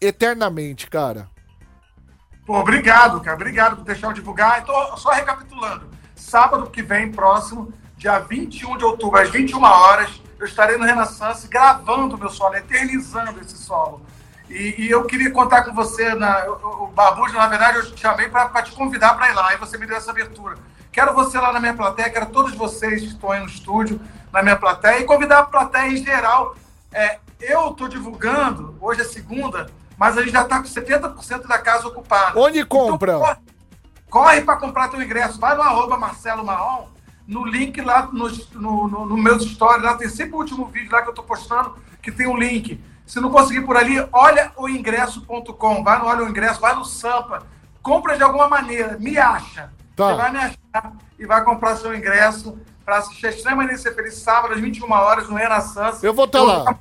[0.00, 1.28] eternamente, cara.
[2.46, 3.36] Pô, obrigado, cara.
[3.36, 4.60] Obrigado por deixar eu divulgar.
[4.62, 5.86] Então, só recapitulando.
[6.14, 11.46] Sábado que vem, próximo, dia 21 de outubro, às 21 horas, eu estarei no Renaissance
[11.46, 14.04] gravando meu solo, eternizando esse solo.
[14.52, 18.28] E, e eu queria contar com você, na, o, o na verdade, eu te chamei
[18.28, 20.56] para te convidar para ir lá, e você me deu essa abertura.
[20.92, 23.98] Quero você lá na minha plateia, quero todos vocês que estão aí no estúdio,
[24.30, 26.54] na minha plateia, e convidar a plateia em geral.
[26.92, 31.58] É, eu estou divulgando, hoje é segunda, mas a gente já está com 70% da
[31.58, 32.38] casa ocupada.
[32.38, 33.16] Onde compra?
[33.16, 33.36] Então,
[34.10, 35.40] corre para comprar teu ingresso.
[35.40, 36.88] Vai no arroba Marcelo Marrom,
[37.26, 40.92] no link lá nos- no, no, no meus stories, lá tem sempre o último vídeo
[40.92, 42.78] lá que eu tô postando, que tem um link.
[43.12, 46.82] Se não conseguir por ali, olha o ingresso.com, vai no Olha o Ingresso, vai no
[46.82, 47.42] Sampa,
[47.82, 49.70] compra de alguma maneira, me acha.
[49.94, 50.06] Tá.
[50.06, 50.92] Você vai me achar.
[51.18, 55.28] e vai comprar seu ingresso para assistir a Extremamente Ser Feliz sábado às 21 horas
[55.28, 56.02] no Renaissance.
[56.02, 56.78] Eu vou estar lá.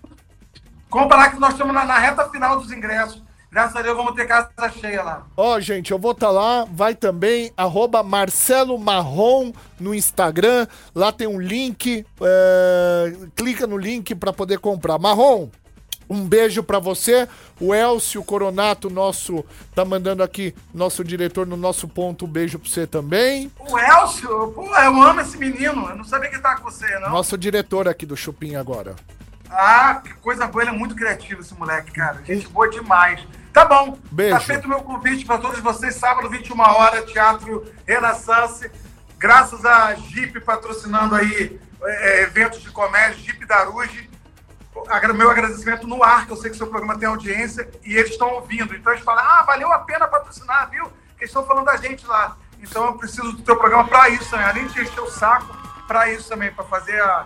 [0.90, 3.22] Compra lá que nós estamos na, na reta final dos ingressos.
[3.52, 5.24] Graças a Deus vamos ter casa cheia lá.
[5.36, 6.66] Ó, gente, eu vou estar lá.
[6.72, 10.66] Vai também, arroba Marcelo Marrom no Instagram.
[10.96, 12.06] Lá tem um link.
[12.22, 14.98] é, clica no link para poder comprar.
[14.98, 15.50] Marrom,
[16.12, 17.28] um beijo pra você.
[17.60, 22.26] O Elcio Coronato, nosso, tá mandando aqui, nosso diretor no nosso ponto.
[22.26, 23.50] Um beijo pra você também.
[23.58, 25.90] O Elcio, pô, eu amo esse menino.
[25.90, 27.12] Eu não sabia que tava com você, não.
[27.12, 28.96] Nosso diretor aqui do Chupim agora.
[29.50, 30.64] Ah, que coisa boa.
[30.64, 32.22] Ele é muito criativo, esse moleque, cara.
[32.26, 33.26] Gente boa demais.
[33.54, 33.98] Tá bom.
[34.12, 34.36] Beijo.
[34.36, 35.96] Tá feito o meu convite para todos vocês.
[35.96, 38.70] Sábado, 21 horas, Teatro Renaissance.
[39.18, 44.11] Graças a Jeep patrocinando aí é, eventos de comédia, Jeep Daruge.
[45.14, 48.30] Meu agradecimento no ar, que eu sei que seu programa tem audiência e eles estão
[48.30, 48.76] ouvindo.
[48.76, 50.86] Então eles falam, ah, valeu a pena patrocinar, viu?
[51.18, 52.38] Eles estão falando da gente lá.
[52.60, 54.46] Então eu preciso do teu programa para isso também.
[54.46, 55.56] Além de encher o saco,
[55.88, 57.26] para isso também, para fazer a,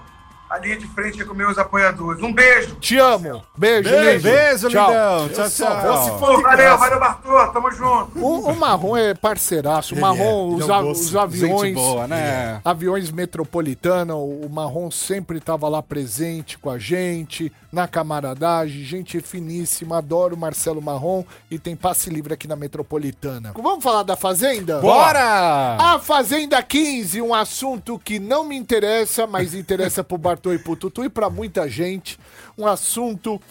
[0.55, 2.21] a linha de frente com meus apoiadores.
[2.23, 2.75] Um beijo.
[2.75, 3.43] Te amo.
[3.57, 4.21] Beijo, Beijo, lindo.
[4.23, 4.87] beijo, Tchau.
[4.87, 5.29] lindão.
[5.29, 6.03] Tchau, tchau.
[6.03, 7.47] se Pô, valeu, valeu, Bartô.
[7.51, 8.19] Tamo junto.
[8.19, 9.95] O, o Marrom é parceiraço.
[9.95, 11.61] O Marrom, é, os, é a- os aviões.
[11.61, 12.61] Gente boa, né?
[12.63, 18.85] Aviões metropolitana, o, o Marrom sempre estava lá presente com a gente, na camaradagem.
[18.85, 23.51] Gente finíssima, adoro Marcelo Marrom e tem passe livre aqui na metropolitana.
[23.53, 24.79] Vamos falar da Fazenda?
[24.79, 25.75] Bora!
[25.77, 30.77] A Fazenda 15, um assunto que não me interessa, mas interessa pro Bartô e pro
[30.77, 32.17] Tutu e pra muita gente.
[32.57, 33.41] Um assunto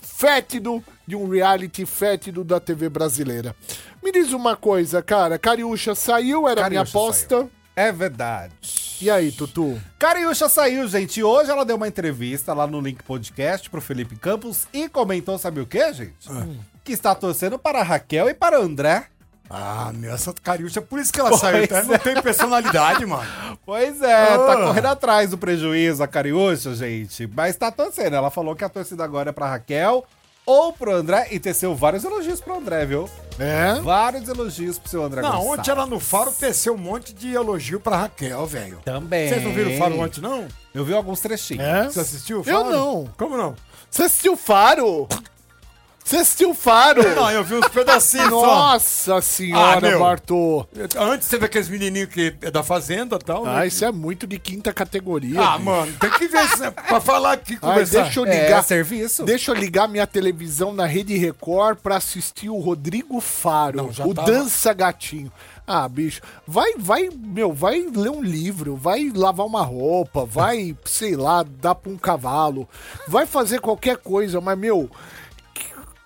[0.00, 3.54] fétido de um reality fétido da TV brasileira.
[4.02, 5.38] Me diz uma coisa, cara.
[5.38, 7.48] Cariúcha saiu, era minha Cariúcha aposta.
[7.76, 8.52] É verdade.
[9.02, 9.80] E aí, Tutu?
[9.98, 11.20] Cariúcha saiu, gente.
[11.24, 15.60] Hoje ela deu uma entrevista lá no Link Podcast pro Felipe Campos e comentou, sabe
[15.60, 16.28] o que, gente?
[16.84, 19.06] Que está torcendo para a Raquel e para André.
[19.50, 21.78] Ah, meu, essa cariúcha, por isso que ela Pois saiu, tá?
[21.78, 21.98] Ela não é.
[21.98, 23.58] tem personalidade, mano.
[23.66, 24.66] Pois é, tá Ah.
[24.68, 27.26] correndo atrás do prejuízo a Cariúcha, gente.
[27.26, 28.14] Mas tá torcendo.
[28.14, 30.04] Ela falou que a torcida agora é pra Raquel
[30.46, 33.08] ou pro André e teceu vários elogios pro André, viu?
[33.38, 33.80] É?
[33.80, 35.58] Vários elogios pro seu André Não, Gonçalves.
[35.60, 38.80] ontem ela no Faro teceu um monte de elogio pra Raquel, velho.
[38.84, 39.28] Também.
[39.28, 40.46] Vocês não viram o Faro ontem, não?
[40.74, 41.64] Eu vi alguns trechinhos.
[41.64, 41.84] É?
[41.84, 42.70] Você assistiu o Eu Faro?
[42.70, 43.08] não.
[43.16, 43.54] Como não?
[43.90, 45.08] Você assistiu Faro?
[46.04, 47.02] Você assistiu Faro?
[47.14, 48.28] Não, eu vi uns pedacinhos.
[48.30, 49.98] Nossa senhora, Ah.
[49.98, 50.66] Bartô.
[50.98, 53.46] Antes teve aqueles menininhos que é da Fazenda e tal.
[53.46, 53.66] Ah, né?
[53.68, 55.40] isso é muito de quinta categoria.
[55.40, 55.64] Ah, bicho.
[55.64, 56.70] mano, tem que ver isso, né?
[56.70, 58.02] Pra falar aqui, Ai, conversar.
[58.02, 58.62] deixa eu É, ligar.
[58.64, 59.24] serviço.
[59.24, 64.04] Deixa eu ligar minha televisão na Rede Record pra assistir o Rodrigo Faro, Não, já
[64.04, 64.30] o tava.
[64.30, 65.32] Dança Gatinho.
[65.64, 71.14] Ah, bicho, vai, vai, meu, vai ler um livro, vai lavar uma roupa, vai, sei
[71.14, 72.68] lá, dar pra um cavalo,
[73.06, 74.90] vai fazer qualquer coisa, mas, meu,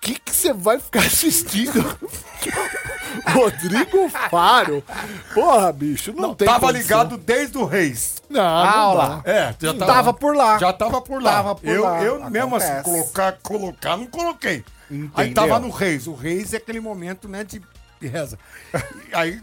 [0.01, 1.83] que que você vai ficar assistindo?
[3.33, 4.83] Rodrigo Faro?
[5.33, 6.81] Porra, bicho, não, Não, tem tava condição.
[7.03, 8.15] ligado desde o Reis.
[8.29, 9.21] Não, Ah, não lá.
[9.25, 10.57] É, já tava, Tava por lá.
[10.57, 11.31] Já tava por lá.
[11.31, 12.03] Tava por eu, lá.
[12.03, 14.63] eu mesmo assim, colocar, colocar, não coloquei.
[14.89, 14.97] Aí
[15.29, 15.33] Entendeu?
[15.33, 16.07] tava no Reis.
[16.07, 17.61] O Reis é aquele momento, né, de,
[17.99, 18.37] de reza.
[19.13, 19.41] Aí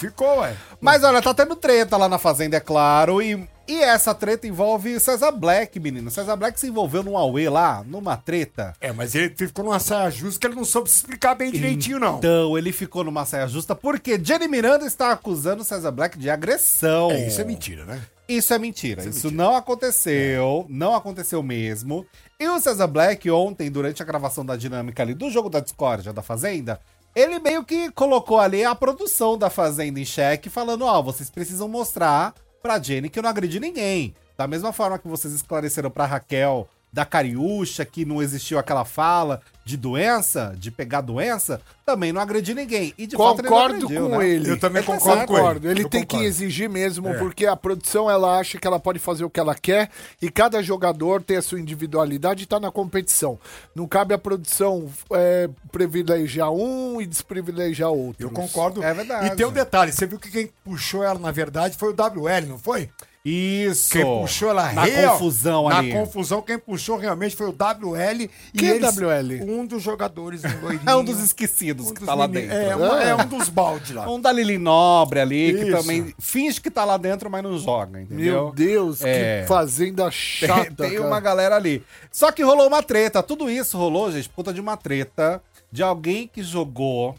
[0.00, 0.54] ficou, ué.
[0.80, 3.20] Mas olha, tá tendo treta lá na Fazenda, é claro.
[3.22, 6.10] E, e essa treta envolve César Black, menino.
[6.10, 8.74] César Black se envolveu num Aue lá, numa treta.
[8.80, 12.00] É, mas ele ficou numa saia justa que ele não soube se explicar bem direitinho,
[12.00, 12.18] não.
[12.18, 17.12] Então, ele ficou numa saia justa porque Jenny Miranda está acusando César Black de agressão.
[17.12, 18.02] É, isso é mentira, né?
[18.28, 19.04] Isso é mentira.
[19.04, 20.66] Isso, não aconteceu.
[20.68, 22.04] Não aconteceu mesmo.
[22.40, 26.12] E o César Black, ontem, durante a gravação da dinâmica ali do jogo da discórdia
[26.12, 26.80] da Fazenda,
[27.14, 31.68] ele meio que colocou ali a produção da Fazenda em xeque, falando: Ó, vocês precisam
[31.68, 34.14] mostrar pra Jenny que eu não agredi ninguém.
[34.36, 39.40] Da mesma forma que vocês esclareceram pra Raquel da Cariúcha, que não existiu aquela fala
[39.64, 42.92] de doença, de pegar doença, também não agredi ninguém.
[42.98, 44.28] E de fato ele Concordo agrediu, com né?
[44.28, 44.50] ele.
[44.50, 45.28] Eu também Tá concordo certo.
[45.28, 45.42] com ele.
[45.42, 45.68] Concordo.
[45.70, 46.26] Ele Eu tem que concordo.
[46.26, 47.18] exigir mesmo, É.
[47.18, 50.60] porque a produção ela acha que ela pode fazer o que ela quer e cada
[50.60, 53.38] jogador tem a sua individualidade e tá na competição.
[53.72, 58.26] Não cabe a produção é, privilegiar um e desprivilegiar outro.
[58.26, 58.82] Eu concordo.
[58.82, 59.26] É verdade.
[59.28, 62.46] E tem um detalhe, você viu que quem puxou ela, na verdade, foi o WL,
[62.48, 62.90] não foi?
[63.22, 63.90] Isso.
[63.92, 65.92] Quem puxou ela Na real- confusão ali.
[65.92, 68.22] Na confusão, quem puxou realmente foi o WL.
[68.22, 69.42] E Quem é eles- WL?
[69.42, 70.48] Um dos jogadores, um.
[70.90, 72.56] É um dos esquecidos um que dos tá lá dentro.
[72.56, 74.08] É, uma- é um dos balde lá.
[74.10, 75.76] Um da Lili Nobre ali, que Isso.
[75.76, 78.44] também finge que tá lá dentro, mas não joga, entendeu?
[78.44, 79.42] Meu Deus, É.
[79.42, 80.74] que fazenda chata.
[80.74, 81.84] Tem, tem uma galera ali.
[82.10, 83.22] Só que rolou uma treta.
[83.22, 87.14] Tudo isso rolou, gente, por conta de uma treta de alguém que jogou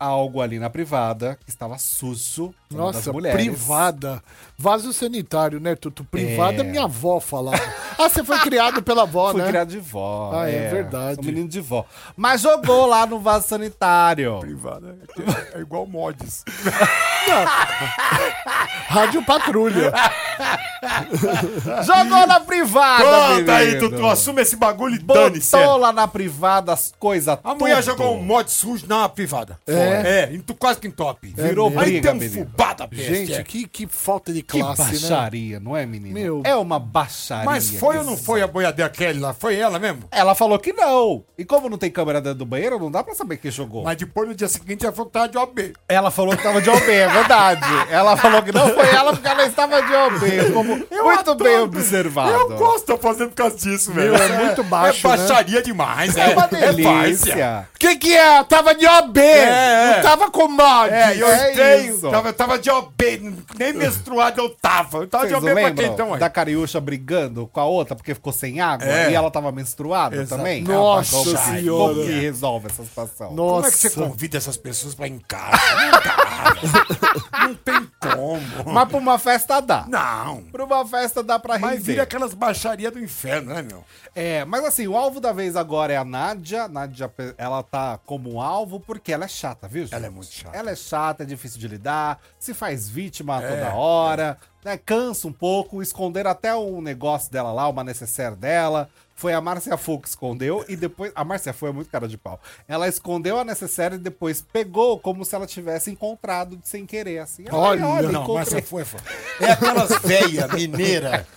[0.00, 1.74] algo ali na privada que estava
[2.70, 4.22] das Nossa, privada.
[4.58, 6.02] Vaso sanitário, né, Tuto?
[6.04, 6.64] Privada, É.
[6.64, 7.62] minha avó falava.
[7.98, 9.48] ah, você foi criado pela avó, Foi né?
[9.48, 10.32] criado de vó.
[10.34, 11.16] Ah, é verdade.
[11.16, 11.84] Sou menino de vó.
[12.16, 14.40] Mas jogou lá no vaso sanitário.
[14.40, 14.96] Privada.
[15.54, 16.44] É igual mods.
[18.88, 19.92] Rádio Patrulha.
[21.84, 23.04] Jogou na privada,
[23.38, 23.78] Conta aí.
[23.78, 25.52] Tutu, assume esse bagulho e dane-se.
[25.56, 29.58] Botou lá na privada as coisas A mulher jogou um mod sujo na privada.
[29.66, 30.28] É?
[30.30, 31.32] É, entu- quase que entope.
[31.36, 32.46] Virou Aí briga, tem um menino.
[32.46, 33.42] fubá da Gente, peste, é.
[33.42, 34.88] que, que falta de Que classe, né?
[34.88, 36.14] baixaria, não é, menino?
[36.14, 36.42] Meu.
[36.44, 37.44] É uma baixaria.
[37.44, 39.32] Mas foi ou não foi a boiadeira Kelly lá?
[39.34, 40.04] Foi ela mesmo?
[40.10, 41.22] Ela falou que não.
[41.38, 43.84] E como não tem câmera dentro do banheiro, não dá pra saber quem jogou.
[43.84, 45.72] Mas depois no dia seguinte ela falou que tava de OB.
[45.88, 47.60] Ela falou que tava de OB, é verdade.
[47.90, 50.29] Ela falou que não foi ela porque ela estava de OB.
[50.52, 52.30] Como muito bem observado.
[52.32, 54.12] Eu gosto de fazendo por causa disso, velho.
[54.12, 55.16] Meu, é muito baixo, É né?
[55.16, 56.72] baixaria demais, É uma várzea.
[56.72, 57.68] delícia.
[57.78, 58.42] Que que é?
[58.44, 59.18] Tava de OB.
[59.20, 59.96] É, é.
[59.96, 60.92] Não tava com mod.
[60.92, 62.10] É, eu É tenho.
[62.10, 64.98] Tava, tava de OB, nem menstruado eu tava.
[64.98, 66.30] Eu tava Vocês de OB pra quem então, da aí?
[66.32, 69.10] Cariúcha brigando com a outra porque ficou sem água É.
[69.10, 70.36] e ela tava menstruada Exato.
[70.36, 70.62] também?
[70.62, 71.94] Nossa que- Senhora.
[71.94, 73.32] Como que resolve essa situação?
[73.32, 73.54] Nossa.
[73.62, 75.58] Como é que você convida essas pessoas pra ir em casa?
[75.80, 77.40] Não dá.
[77.46, 78.40] não tem como.
[78.72, 79.84] Mas pra uma festa dá.
[79.88, 80.19] Não.
[80.50, 81.82] Pra uma festa dá pra Mas render.
[81.84, 83.84] vira aquelas baixarias do inferno, né, meu?
[84.14, 86.68] É, mas assim, o alvo da vez agora é a Nádia.
[86.68, 89.94] Nádia, ela tá como alvo porque ela é chata, viu, gente?
[89.94, 90.56] Ela é muito chata.
[90.56, 94.76] Ela é chata, é difícil de lidar, se faz vítima É, toda hora, né?
[94.78, 98.88] Cansa um pouco, esconder até um negócio dela lá, uma necessaire dela.
[99.20, 101.12] Foi a Márcia Fu que escondeu e depois.
[101.14, 102.40] A Márcia Fu é muito cara de pau.
[102.66, 107.44] Ela escondeu a necessaire e depois pegou como se ela tivesse encontrado sem querer, assim.
[107.50, 108.34] Ai, Olha, Não, encontrei.
[108.36, 108.98] mas essa foi, foi.
[109.38, 111.26] É aquelas velha mineira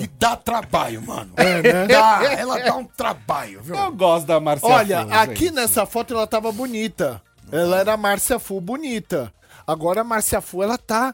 [0.00, 1.32] que dá trabalho, mano.
[1.88, 3.74] Dá, ela dá um trabalho, viu?
[3.74, 5.54] Eu gosto da Márcia Olha, Fu, aqui gente.
[5.54, 7.20] nessa foto ela tava bonita.
[7.50, 9.34] Ela era a Márcia Fu bonita.
[9.66, 11.12] Agora a Márcia Fu, ela tá.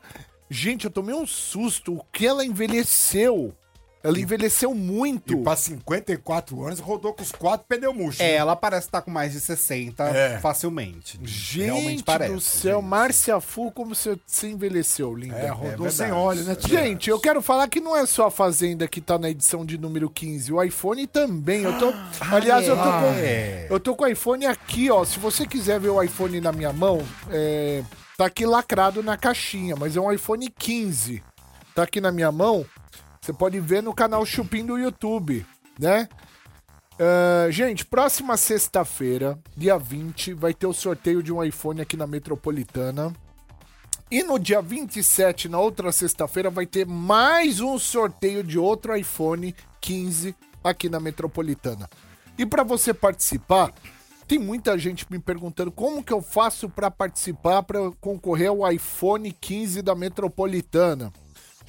[0.50, 1.94] Gente, eu tomei um susto.
[1.94, 3.54] O que ela envelheceu?
[4.02, 5.34] Ela envelheceu muito.
[5.34, 8.20] E pra 54 anos, rodou com os quatro pneus murchos.
[8.20, 10.38] É, ela parece estar com mais de 60 É.
[10.38, 11.20] facilmente.
[11.22, 15.36] Gente do céu, Márcia Fu, como você se envelheceu, linda.
[15.36, 15.94] É, rodou verdade.
[15.94, 16.82] sem óleo, né, tia?
[16.82, 19.76] Gente, eu quero falar que não é só a Fazenda que tá na edição de
[19.76, 21.62] número 15, o iPhone também.
[21.62, 21.92] Eu tô,
[22.30, 23.66] aliás, eu tô com é.
[23.68, 25.04] eu tô com o iPhone aqui, ó.
[25.04, 27.82] Se você quiser ver o iPhone na minha mão, é,
[28.16, 31.22] tá aqui lacrado na caixinha, mas é um iPhone 15.
[31.74, 32.64] Tá aqui na minha mão.
[33.20, 35.44] Você pode ver no canal Chupim do YouTube,
[35.78, 36.08] né?
[36.98, 42.06] Ah, gente, próxima sexta-feira, dia 20, vai ter o sorteio de um iPhone aqui na
[42.06, 43.14] Metropolitana.
[44.10, 49.54] E no dia 27, na outra sexta-feira, vai ter mais um sorteio de outro iPhone
[49.80, 51.88] 15 aqui na Metropolitana.
[52.38, 53.70] E para você participar,
[54.26, 59.30] tem muita gente me perguntando como que eu faço para participar para concorrer ao iPhone
[59.30, 61.12] 15 da Metropolitana.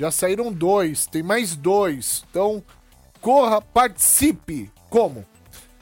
[0.01, 2.25] Já saíram dois, tem mais dois.
[2.27, 2.63] Então,
[3.21, 4.71] corra, participe.
[4.89, 5.23] Como?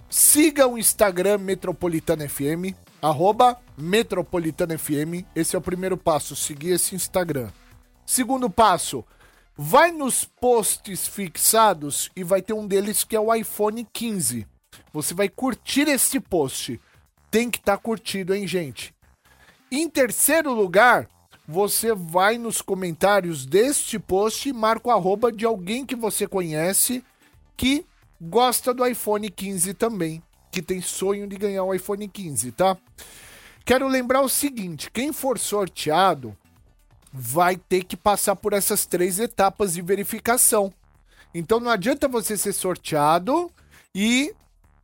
[0.09, 5.23] Siga o Instagram Metropolitana FM, arroba Metropolitana FM.
[5.33, 7.49] Esse é o primeiro passo, seguir esse Instagram.
[8.05, 9.05] Segundo passo,
[9.57, 14.45] vai nos posts fixados e vai ter um deles que é o iPhone 15.
[14.91, 16.77] Você vai curtir esse post.
[17.31, 18.93] Tem que estar curtido, hein, gente?
[19.71, 21.07] Em terceiro lugar,
[21.51, 27.03] você vai nos comentários deste post e marca o arroba de alguém que você conhece
[27.57, 27.83] que
[28.21, 32.77] gosta do iPhone 15 também, que tem sonho de ganhar o iPhone 15, tá?
[33.65, 36.37] Quero lembrar o seguinte: quem for sorteado
[37.11, 40.71] vai ter que passar por essas três etapas de verificação.
[41.33, 43.51] Então não adianta você ser sorteado
[43.95, 44.35] e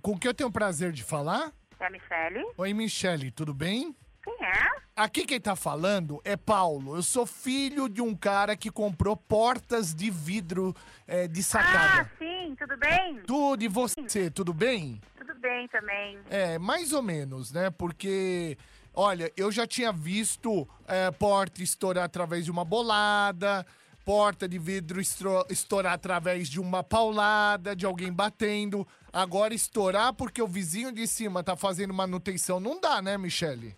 [0.00, 1.52] Com que eu tenho o prazer de falar?
[1.78, 2.44] É a Michele?
[2.58, 3.94] Oi, Michele, tudo bem?
[4.24, 4.68] Quem é?
[4.94, 6.96] Aqui quem tá falando é Paulo.
[6.96, 10.74] Eu sou filho de um cara que comprou portas de vidro
[11.06, 12.10] é, de Ah, sacada.
[12.18, 13.20] sim, tudo bem?
[13.26, 15.00] Tudo, e você, tudo bem?
[15.18, 16.18] Tudo bem também.
[16.30, 17.70] É, mais ou menos, né?
[17.70, 18.56] Porque,
[18.94, 23.66] olha, eu já tinha visto é, porta estourar através de uma bolada,
[24.04, 28.86] porta de vidro estourar através de uma paulada, de alguém batendo.
[29.12, 33.76] Agora estourar porque o vizinho de cima tá fazendo manutenção não dá, né, Michele?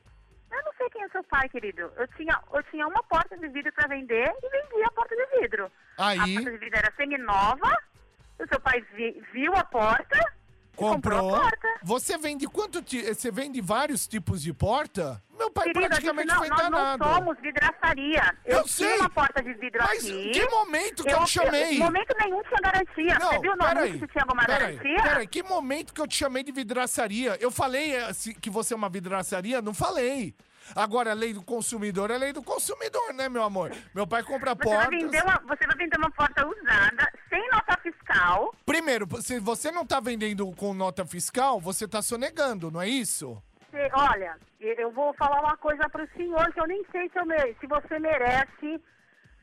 [1.34, 1.90] Pai, querido.
[1.96, 5.40] Eu tinha, eu tinha uma porta de vidro pra vender e vendia a porta de
[5.40, 5.70] vidro.
[5.98, 6.18] Aí?
[6.18, 7.76] A porta de vidro era semi-nova.
[8.38, 10.18] O seu pai vi- viu a porta
[10.76, 11.36] comprou Comprou.
[11.36, 11.68] a porta.
[11.84, 12.82] Você vende quanto
[13.14, 15.22] Você vende vários tipos de porta?
[15.38, 16.68] Meu pai Querido, praticamente não, foi nós
[16.98, 18.34] não somos vidraçaria.
[18.44, 20.30] Eu Eu, sei, uma porta de vidro mas aqui.
[20.32, 21.74] que momento que eu te chamei?
[21.74, 23.18] Em momento nenhum tinha garantia.
[23.20, 25.02] Você viu no anúncio que tinha alguma peraí, garantia?
[25.02, 27.36] Peraí, que momento que eu te chamei de vidraçaria?
[27.40, 29.62] Eu falei se- que você é uma vidraçaria?
[29.62, 30.34] Não falei.
[30.74, 33.72] Agora, a lei do consumidor é lei do consumidor, né, meu amor?
[33.94, 35.00] Meu pai compra Você vai, portas.
[35.02, 38.54] vender uma, você vai vender uma porta usada, sem nota fiscal.
[38.64, 43.42] Primeiro, se você não tá vendendo com nota fiscal, você tá sonegando, não é isso?
[43.92, 47.56] Olha, eu vou falar uma coisa pro senhor que eu nem sei se, eu mere-
[47.60, 48.80] se você merece,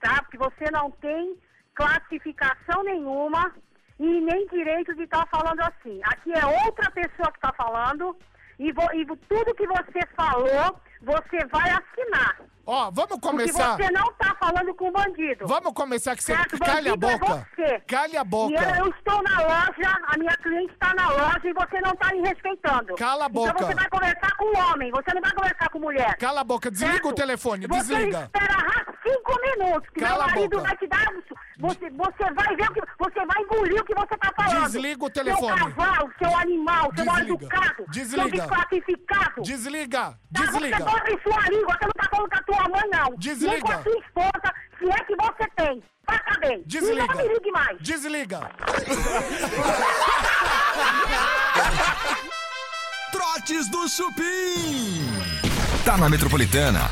[0.02, 0.22] tá?
[0.24, 1.38] Porque você não tem
[1.76, 3.54] classificação nenhuma
[4.00, 6.00] e nem direito de estar falando assim.
[6.06, 8.16] Aqui é outra pessoa que está falando
[8.58, 12.38] e, vo- e tudo que você falou, você vai assinar.
[12.66, 13.70] Ó, vamos começar.
[13.72, 15.48] Porque você não tá falando com bandido.
[15.48, 16.60] Vamos começar que você Certo?
[16.60, 17.48] calhe a é boca.
[17.56, 17.80] você.
[17.88, 18.54] Calhe a boca.
[18.54, 21.92] E eu, eu estou na loja, a minha cliente está na loja e você não
[21.92, 22.96] está me respeitando.
[22.96, 23.50] Cala a boca.
[23.52, 26.16] Então você vai conversar com homem, você não vai conversar com mulher.
[26.18, 27.08] Cala a boca, desliga Certo?
[27.10, 28.30] o telefone, você desliga.
[28.34, 28.58] espera
[29.04, 31.06] cinco minutos, que Cala meu marido vai te dar...
[31.60, 32.82] Você, você vai ver o que...
[33.00, 34.64] Você vai engolir o que você está falando.
[34.72, 35.58] Desliga o telefone.
[35.58, 37.34] Seu cavalo, seu animal, seu Desliga.
[37.34, 38.30] educado, seu Desliga.
[38.30, 39.42] desclassificado.
[39.42, 40.78] Desliga, Tá, desliga.
[40.78, 43.04] Você dobre sua língua, você não tá falando com a tua mãe, não.
[43.04, 43.76] Nem com Desliga.
[43.76, 45.84] a sua esposa, se é que você tem.
[46.06, 46.64] Faça bem.
[46.66, 47.04] Desliga.
[47.04, 47.78] E não me ligue mais.
[47.80, 48.40] Desliga.
[53.12, 55.06] Trotes do Chupim.
[55.86, 56.90] Tá na Metropolitana.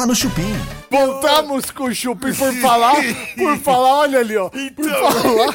[0.00, 0.54] Tá no Chupim.
[0.90, 2.96] Voltamos com o Chupim por falar,
[3.36, 4.48] por falar, olha ali, ó.
[4.48, 5.54] Por falar.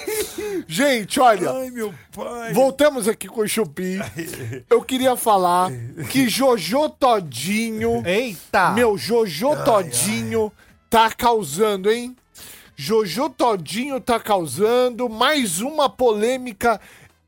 [0.67, 1.49] Gente, olha.
[1.49, 2.53] Ai, meu pai.
[2.53, 3.97] Voltamos aqui com o Chupim.
[4.69, 5.71] Eu queria falar
[6.11, 8.05] que Jojo Todinho.
[8.05, 8.69] Eita!
[8.69, 10.51] Meu, Jojo Todinho
[10.91, 12.15] tá causando, hein?
[12.75, 16.79] Jojo Todinho tá causando mais uma polêmica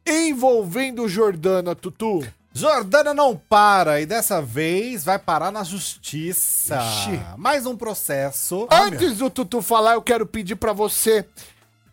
[0.05, 2.23] envolvendo Jordana, Tutu.
[2.57, 6.75] Jordana não para e dessa vez vai parar na justiça.
[6.75, 7.21] Ixi.
[7.37, 8.67] Mais um processo.
[8.71, 11.23] Antes do Tutu falar, eu quero pedir pra você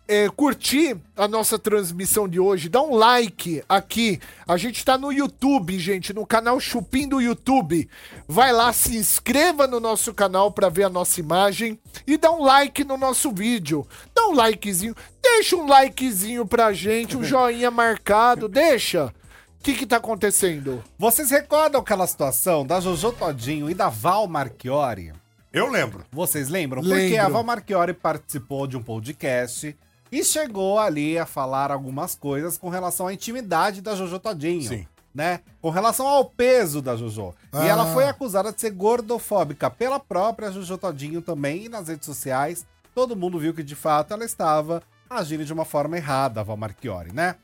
[0.08, 2.70] é, curtir a nossa transmissão de hoje.
[2.70, 4.18] Dá um like aqui.
[4.48, 7.86] A gente tá no YouTube, gente, no canal Chupim do YouTube.
[8.26, 12.42] Vai lá, se inscreva no nosso canal pra ver a nossa imagem e dá um
[12.42, 13.86] like no nosso vídeo.
[14.14, 14.96] Dá um likezinho.
[15.22, 18.48] Deixa um likezinho pra gente, um joinha marcado.
[18.48, 19.12] Deixa.
[19.64, 20.84] O que que tá acontecendo?
[20.98, 25.10] Vocês recordam aquela situação da Jojo Todinho e da Val Marchiori?
[25.50, 26.04] Eu lembro.
[26.12, 26.82] Vocês lembram?
[26.82, 27.22] Porque Lembro.
[27.24, 29.74] a Val Marchiori participou de um podcast
[30.12, 34.68] e chegou ali a falar algumas coisas com relação à intimidade da Jojo Todinho.
[34.68, 34.86] Sim.
[35.14, 35.40] Né?
[35.62, 37.32] Com relação ao peso da Jojo.
[37.54, 37.66] E Ah.
[37.66, 42.66] ela foi acusada de ser gordofóbica pela própria Jojo Todinho também e nas redes sociais.
[42.94, 46.56] Todo mundo viu que de fato ela estava agindo de uma forma errada, a Val
[46.58, 47.36] Marchiori, né?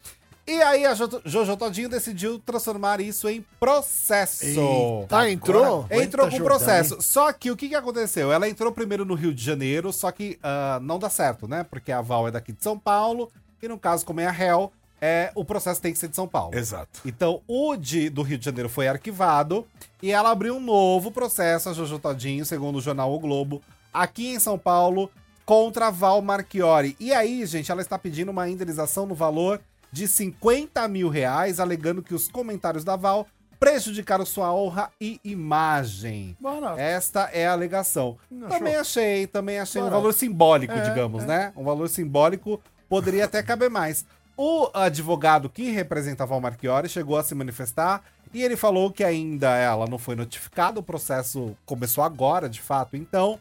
[0.46, 4.44] E aí a Jo- Jojo Todinho decidiu transformar isso em processo.
[4.44, 5.86] Eita, Ah, entrou?
[5.90, 7.00] Entrou com Jordão, processo.
[7.00, 8.32] Só que o que, que aconteceu?
[8.32, 11.64] Ela entrou primeiro no Rio de Janeiro, só que ah, não dá certo, né?
[11.68, 13.30] Porque a Val é daqui de São Paulo,
[13.62, 16.26] e no caso, como é a réu, é, o processo tem que ser de São
[16.26, 16.56] Paulo.
[16.56, 17.00] Exato.
[17.06, 19.66] Então, o de, do Rio de Janeiro foi arquivado
[20.02, 23.62] e ela abriu um novo processo, a Jojo Todinho, segundo o jornal O Globo,
[23.94, 25.10] aqui em São Paulo,
[25.46, 26.96] contra a Val Marchiori.
[26.98, 29.60] E aí, gente, ela está pedindo uma indenização no valor
[29.92, 33.26] de 50 mil reais, alegando que os comentários da Val
[33.58, 36.36] prejudicaram sua honra e imagem.
[36.40, 36.78] Barato.
[36.80, 38.16] Esta é a alegação.
[38.30, 38.80] Não, também show.
[38.80, 40.00] achei, também achei um Barato.
[40.00, 41.26] valor simbólico, É, digamos, é.
[41.26, 41.52] né?
[41.56, 44.06] Um valor simbólico poderia até caber mais.
[44.36, 49.04] O advogado que representa a Val Marchiori chegou a se manifestar e ele falou que
[49.04, 53.38] ainda ela não foi notificada, o processo começou agora, de fato, então,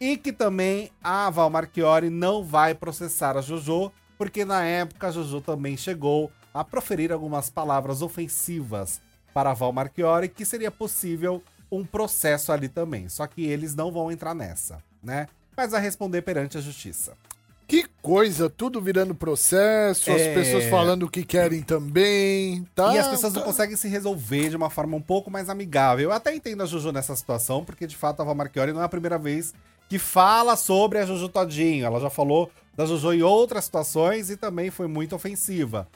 [0.00, 5.10] e que também a Val Marchiori não vai processar a Jojo, porque na época a
[5.10, 9.00] Jojo também chegou a proferir algumas palavras ofensivas
[9.32, 11.42] para a Val Marchiori, que seria possível
[11.72, 13.08] um processo ali também.
[13.08, 15.26] Só que eles não vão entrar nessa, né?
[15.56, 17.14] Mas vai responder perante a justiça.
[17.66, 20.34] Que coisa, tudo virando processo, as É.
[20.34, 22.94] pessoas falando o que querem também, tá?
[22.94, 23.46] e as pessoas não tá.
[23.46, 26.10] conseguem se resolver de uma forma um pouco mais amigável.
[26.10, 28.84] Eu até entendo a Jojo nessa situação, porque de fato a Val Marchiori não é
[28.84, 29.54] a primeira vez
[29.88, 31.86] que fala sobre a Jojo Todinho.
[31.86, 32.50] Ela já falou
[32.80, 35.86] da Jojo em outras situações e também foi muito ofensiva.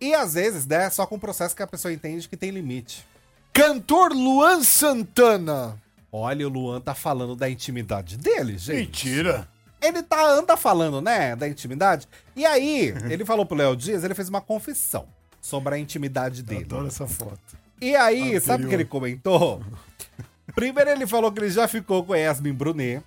[0.00, 3.04] E às vezes, né, só com um processo que a pessoa entende que tem limite.
[3.52, 5.80] Cantor Luan Santana.
[6.10, 8.86] Olha, o Luan tá falando da intimidade dele, gente.
[8.86, 9.46] Mentira.
[9.82, 12.08] Ele tá, anda falando, né, da intimidade.
[12.34, 15.06] E aí, ele falou pro Léo Dias, ele fez uma confissão
[15.40, 16.64] sobre a intimidade dele.
[16.64, 17.58] Adoro essa foto.
[17.80, 18.40] E aí, Anterior.
[18.42, 19.62] sabe o que ele comentou?
[20.54, 23.02] Primeiro ele falou que ele já ficou com a Yasmin Brunet,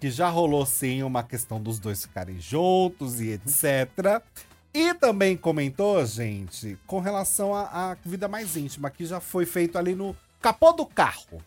[0.00, 4.22] que já rolou sim uma questão dos dois ficarem juntos e etc.
[4.72, 9.94] E também comentou, gente, com relação à vida mais íntima, que já foi feito ali
[9.94, 11.42] no capô do carro.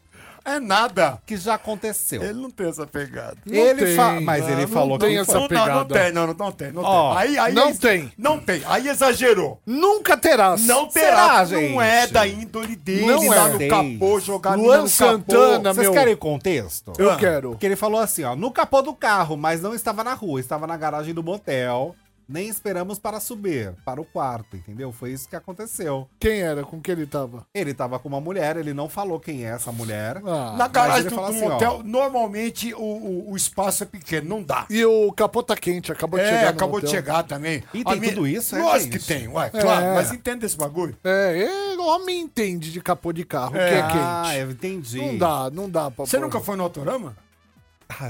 [0.46, 1.20] É nada.
[1.26, 2.22] Que já aconteceu.
[2.22, 3.38] Ele não tem essa pegada.
[3.46, 5.42] Ele fa- mas ele não falou tem que essa foi.
[5.42, 5.72] não, pegada.
[5.72, 6.72] Não, não tem, não, não tem.
[6.74, 7.22] Não Ó, tem.
[7.22, 8.12] Aí, aí, não aí- tem.
[8.18, 8.62] Não tem.
[8.66, 9.62] Aí exagerou.
[9.66, 10.66] Nunca terás.
[10.66, 11.62] Não Será, terá.
[11.62, 13.06] não é da índole dele.
[13.06, 13.54] Não lá é.
[13.54, 15.74] no capô, jogar Luan no Santana, capô.
[15.76, 15.94] Vocês meu.
[15.94, 16.94] querem contexto?
[16.98, 17.16] Eu Ah.
[17.16, 17.52] quero.
[17.52, 20.68] Porque ele falou assim, ó, no capô do carro, mas não estava na rua, estava
[20.68, 21.96] na garagem do motel.
[22.28, 24.92] Nem esperamos para subir para o quarto, entendeu?
[24.92, 26.08] Foi isso que aconteceu.
[26.20, 26.64] Quem era?
[26.64, 27.46] Com quem ele tava?
[27.54, 30.22] Ele tava com uma mulher, ele não falou quem é essa mulher.
[30.26, 30.56] Ah.
[30.58, 34.66] Na garagem do, assim, ó, motel, normalmente o, o, o espaço é pequeno, não dá.
[34.70, 36.44] E o capô tá quente, acabou de é, chegar.
[36.44, 37.00] no acabou de hotel.
[37.00, 37.64] chegar também.
[37.74, 39.86] E tem A minha- tudo isso, é, Lógico que tem, ué, claro.
[39.86, 39.94] É.
[39.96, 40.98] Mas entende esse bagulho?
[41.04, 44.40] É, é, o homem entende de capô de carro, que é Ah, quente.
[44.40, 44.98] eu entendi.
[45.00, 46.24] Não dá, não dá pra Você pôr.
[46.24, 47.16] nunca foi no Autorama?
[47.90, 48.10] Ah,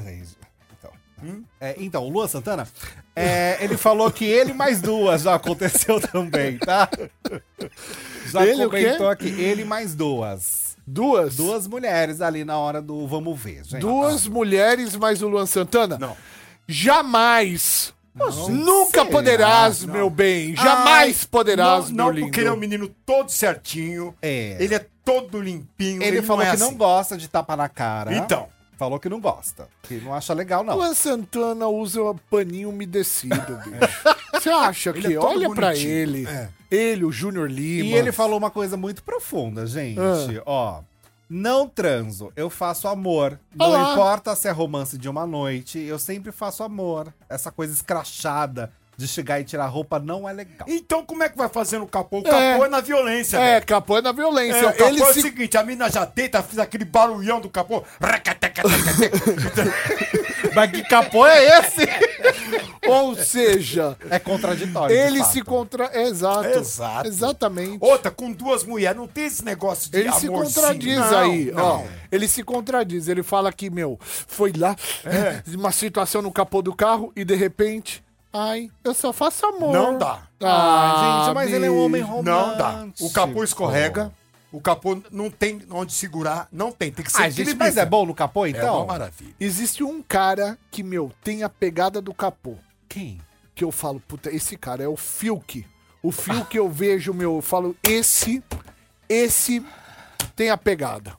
[1.23, 2.67] Então, É, então, o Luan Santana,
[3.15, 6.89] é, ele falou que ele mais duas já aconteceu também, tá?
[8.31, 10.75] Já Ele comentou aqui, ele mais duas.
[10.85, 11.35] Duas?
[11.35, 13.79] Duas mulheres ali na hora do vamos ver, gente.
[13.81, 15.97] Duas mulheres mais o Luan Santana?
[15.97, 16.15] Não.
[16.67, 17.93] Jamais!
[18.49, 20.55] Nunca poderás, meu bem.
[20.55, 22.27] Jamais Ai, poderás, não, meu não, lindo.
[22.27, 24.13] porque ele é um menino todo certinho.
[24.21, 24.55] É.
[24.59, 26.03] Ele é todo limpinho.
[26.03, 26.77] Ele, falou é que não assim.
[26.77, 28.13] gosta de tapa na cara.
[28.13, 28.47] Então.
[28.77, 29.67] Falou que não gosta.
[29.83, 30.75] Que não acha legal, não.
[30.75, 34.03] Luan Santana usa um paninho umedecido, bicho.
[34.33, 35.13] Você acha Ele que?
[35.13, 35.89] é Olha pra bonitinho.
[35.91, 36.27] ele.
[36.27, 36.49] É.
[36.71, 37.89] Ele, o Júnior Lima.
[37.89, 39.99] E ele falou uma coisa muito profunda, gente.
[39.99, 40.43] Ah.
[40.45, 40.81] Ó.
[41.29, 43.39] Não transo, eu faço amor.
[43.57, 47.13] Olha Não importa se é romance de uma noite, eu sempre faço amor.
[47.29, 50.67] Essa coisa escrachada de chegar e tirar roupa não é legal.
[50.67, 52.19] Então como é que vai fazer no capô?
[52.19, 52.53] O É.
[52.53, 53.65] capô é na violência, É, velho.
[53.65, 54.57] capô é na violência.
[54.57, 55.21] É, o capô ele é o se...
[55.21, 57.83] seguinte, a mina já deita, fiz aquele barulhão do capô.
[60.55, 61.81] Mas que capô é esse?
[62.87, 64.95] Ou seja, É contraditório.
[64.95, 65.89] ele se contra...
[66.01, 66.47] Exato.
[66.47, 67.07] Exato.
[67.07, 67.77] Exatamente.
[67.81, 71.55] Outra, com duas mulheres, não tem esse negócio de Ele se contradiz Não, aí, ó.
[71.77, 71.87] não.
[72.11, 73.07] Ele se contradiz.
[73.07, 74.75] Ele fala que, meu, foi lá,
[75.05, 75.41] É.
[75.55, 78.02] uma situação no capô do carro e de repente,
[78.33, 79.71] ai, eu só faço amor.
[79.71, 80.23] Não dá.
[80.41, 82.29] Ah, gente, mas ele é um homem romântico.
[82.29, 82.87] Não dá.
[82.99, 84.11] O capô escorrega.
[84.51, 86.47] O capô não tem onde segurar.
[86.51, 86.91] Não tem.
[86.91, 88.77] Tem que ser Ah, gente, mas é bom no capô, É então?
[88.77, 89.33] uma maravilha.
[89.39, 92.55] Existe um cara que, meu, tem a pegada do capô.
[92.87, 93.19] Quem?
[93.55, 95.65] Que eu falo, puta, esse cara é o Fiuk.
[96.03, 98.43] O Fiuk eu vejo, meu, eu falo, esse,
[99.09, 99.65] esse
[100.35, 101.13] tem a pegada.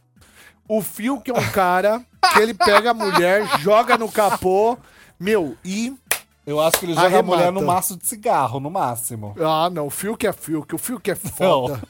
[0.68, 4.78] O Fiuk é um cara que ele pega a mulher, joga no capô,
[5.18, 5.92] meu, e
[6.46, 7.36] Eu acho que ele joga a Arremata.
[7.36, 9.34] mulher no maço de cigarro, no máximo.
[9.40, 11.80] Ah, não, o Fiuk é Fiuk, o Fiuk é foda.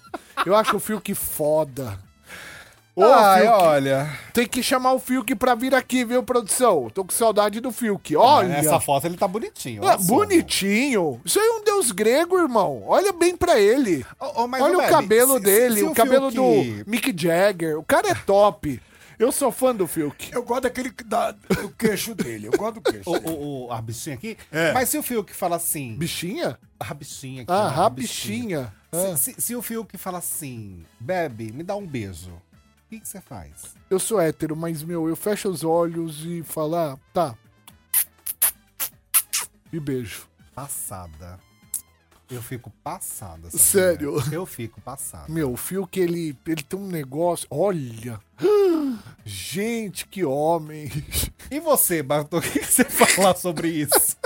[0.46, 1.98] Eu acho o Fiuk foda.
[2.96, 4.09] Ô, Ai, Fiuk, olha.
[4.32, 6.88] Tem que chamar o Fiuk pra vir aqui, viu, produção?
[6.94, 8.14] Tô com saudade do Fiuk.
[8.14, 8.46] Olha.
[8.46, 9.84] Nessa foto ele tá bonitinho.
[9.84, 10.05] Ah, só.
[10.14, 11.20] bonitinho.
[11.24, 12.84] Isso aí é um deus grego, irmão.
[12.86, 14.07] Olha bem pra ele.
[14.36, 17.12] Ô, mas, Olha o Bebe, cabelo se- dele, se o, o cabelo Fiuk- do Mick
[17.20, 17.76] Jagger.
[17.76, 18.80] O cara é top.
[19.18, 20.30] Eu sou fã do Fiuk.
[20.32, 22.46] Eu gosto daquele da- do queixo dele.
[22.48, 23.04] Eu gosto do queixo.
[23.10, 24.36] O, o, o- a bichinha aqui.
[24.50, 24.72] É.
[24.72, 25.94] Mas se o Fiuk fala assim.
[25.96, 26.58] Bichinha?
[26.80, 27.52] A bichinha aqui.
[27.52, 28.74] Ah, né, a bichinha.
[28.92, 29.16] Ah.
[29.16, 32.30] Se, se- se o Fiuk fala assim, Bebe, me dá um beijo.
[32.30, 33.74] O que você faz?
[33.90, 37.34] Eu sou hétero, mas, meu, eu fecho os olhos e falo, ah, tá.
[39.72, 40.28] E beijo.
[40.54, 41.40] Passada.
[42.30, 43.50] Eu fico passada.
[43.50, 44.14] Sério?
[44.32, 45.30] Eu fico passada.
[45.30, 47.46] Meu, o Fiuk, ele, ele tem um negócio.
[47.50, 48.20] Olha!
[49.25, 50.91] Gente, que homem!
[51.51, 54.16] E você, Bartô, o que você fala sobre isso?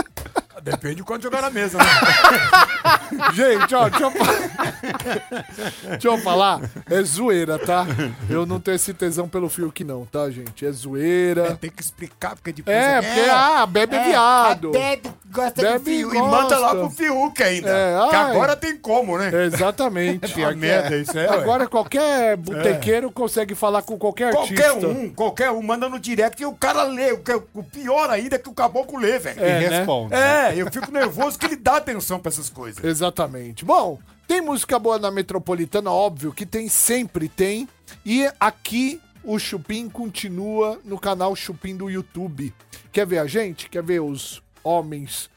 [0.63, 1.85] Depende de quando jogar na mesa, né?
[3.35, 4.13] Gente, ó, deixa eu,
[5.91, 6.61] deixa eu falar.
[6.91, 7.87] É zoeira, tá?
[8.29, 10.67] Eu não tenho esse tesão pelo Fiuk, não, tá, gente?
[10.67, 11.57] É zoeira.
[11.57, 12.77] Tem que explicar, porque depois...
[12.77, 14.71] É, porque, ah, bebe é viado.
[14.71, 16.17] Bebe gosta Bebe do Fiuk.
[16.17, 17.69] E manda lá pro Fiuk ainda.
[17.71, 18.31] É, que ai.
[18.31, 19.31] agora tem como, né?
[19.47, 20.33] Exatamente.
[20.35, 21.37] Pior merda isso, é, ué.
[21.37, 24.87] Agora qualquer botequeiro consegue falar com qualquer, Qualquer artista.
[24.89, 27.13] um, qualquer um, manda no direct e o cara lê.
[27.13, 29.43] O, que- o pior ainda é que o caboclo lê, velho.
[29.43, 29.79] É, E né?
[29.79, 30.15] responde.
[30.15, 32.83] É, eu fico nervoso que ele dá atenção pra essas coisas.
[32.85, 33.65] Exatamente.
[33.65, 37.69] Bom, tem música boa na Metropolitana, óbvio que tem, sempre tem.
[38.05, 42.53] E aqui o Chupim continua no canal Chupim do YouTube.
[42.93, 43.69] Quer ver a gente?
[43.69, 45.31] Quer ver os homens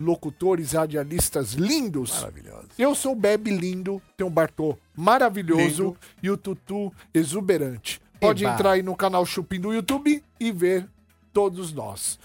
[0.00, 2.10] locutores, radialistas lindos?
[2.12, 2.68] Maravilhoso.
[2.78, 5.96] Eu sou o Bebe lindo, tem um Bartô maravilhoso Lindo.
[6.22, 8.00] e o Tutu exuberante.
[8.20, 8.54] Pode Eba.
[8.54, 10.86] entrar aí no canal Chupim do YouTube e ver
[11.32, 12.18] todos nós.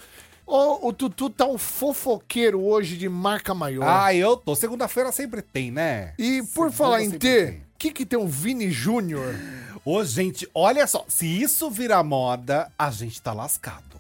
[0.45, 3.87] Ô, o Tutu tá um fofoqueiro hoje de marca maior.
[3.87, 4.55] Ah, eu tô.
[4.55, 6.13] Segunda-feira sempre tem, né?
[6.17, 7.49] E por Segunda falar em tem.
[7.49, 9.35] o que, que tem um Vini Júnior?
[9.85, 11.05] Ô, gente, olha só.
[11.07, 13.93] Se isso virar moda, a gente tá lascado.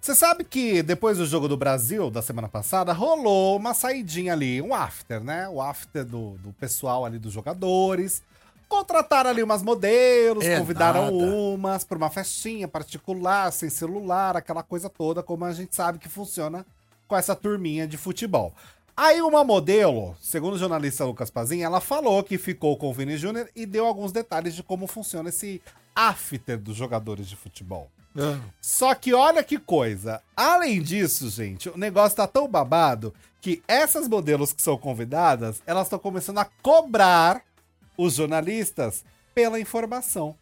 [0.00, 4.60] Você sabe que depois do jogo do Brasil, da semana passada, rolou uma saidinha ali,
[4.60, 5.48] um after, né?
[5.48, 8.22] O after do, do pessoal ali dos jogadores.
[8.68, 11.14] Contrataram ali umas modelos, É convidaram nada.
[11.14, 16.08] umas pra uma festinha particular, sem celular, aquela coisa toda, como a gente sabe que
[16.08, 16.64] funciona
[17.06, 18.52] com essa turminha de futebol.
[18.96, 23.16] Aí uma modelo, segundo o jornalista Lucas Pazinha, ela falou que ficou com o Vini
[23.16, 25.60] Júnior e deu alguns detalhes de como funciona esse
[25.94, 27.90] after dos jogadores de futebol.
[28.60, 30.22] Só que olha que coisa.
[30.36, 35.86] Além disso, gente, o negócio tá tão babado que essas modelos que são convidadas, elas
[35.86, 37.42] estão começando a cobrar
[37.96, 40.34] os jornalistas pela informação.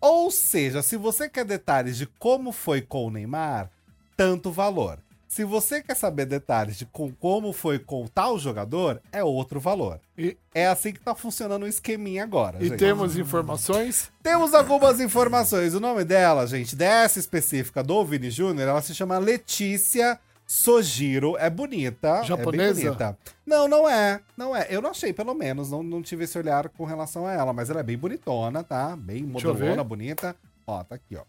[0.00, 3.70] Ou seja, se você quer detalhes de como foi com o Neymar,
[4.16, 4.98] tanto valor.
[5.26, 10.00] Se você quer saber detalhes de com- como foi com tal jogador, é outro valor.
[10.16, 12.56] E, É assim que tá funcionando o esqueminha agora.
[12.60, 12.78] e gente.
[12.78, 14.10] temos informações?
[14.22, 15.74] Temos algumas informações.
[15.74, 20.18] O nome dela, gente, dessa específica do Vini Júnior, ela se chama Letícia
[20.48, 21.36] Sojiro.
[21.36, 22.24] É bonita.
[22.24, 22.80] Japonesa?
[22.80, 23.18] É bonita.
[23.44, 24.20] Não, não é.
[24.34, 24.66] Não é.
[24.70, 25.70] Eu não achei, pelo menos.
[25.70, 27.52] Não, não tive esse olhar com relação a ela.
[27.52, 28.96] Mas ela é bem bonitona, tá?
[28.96, 30.34] Bem modelona, bonita.
[30.66, 31.22] Ó, tá aqui, ó.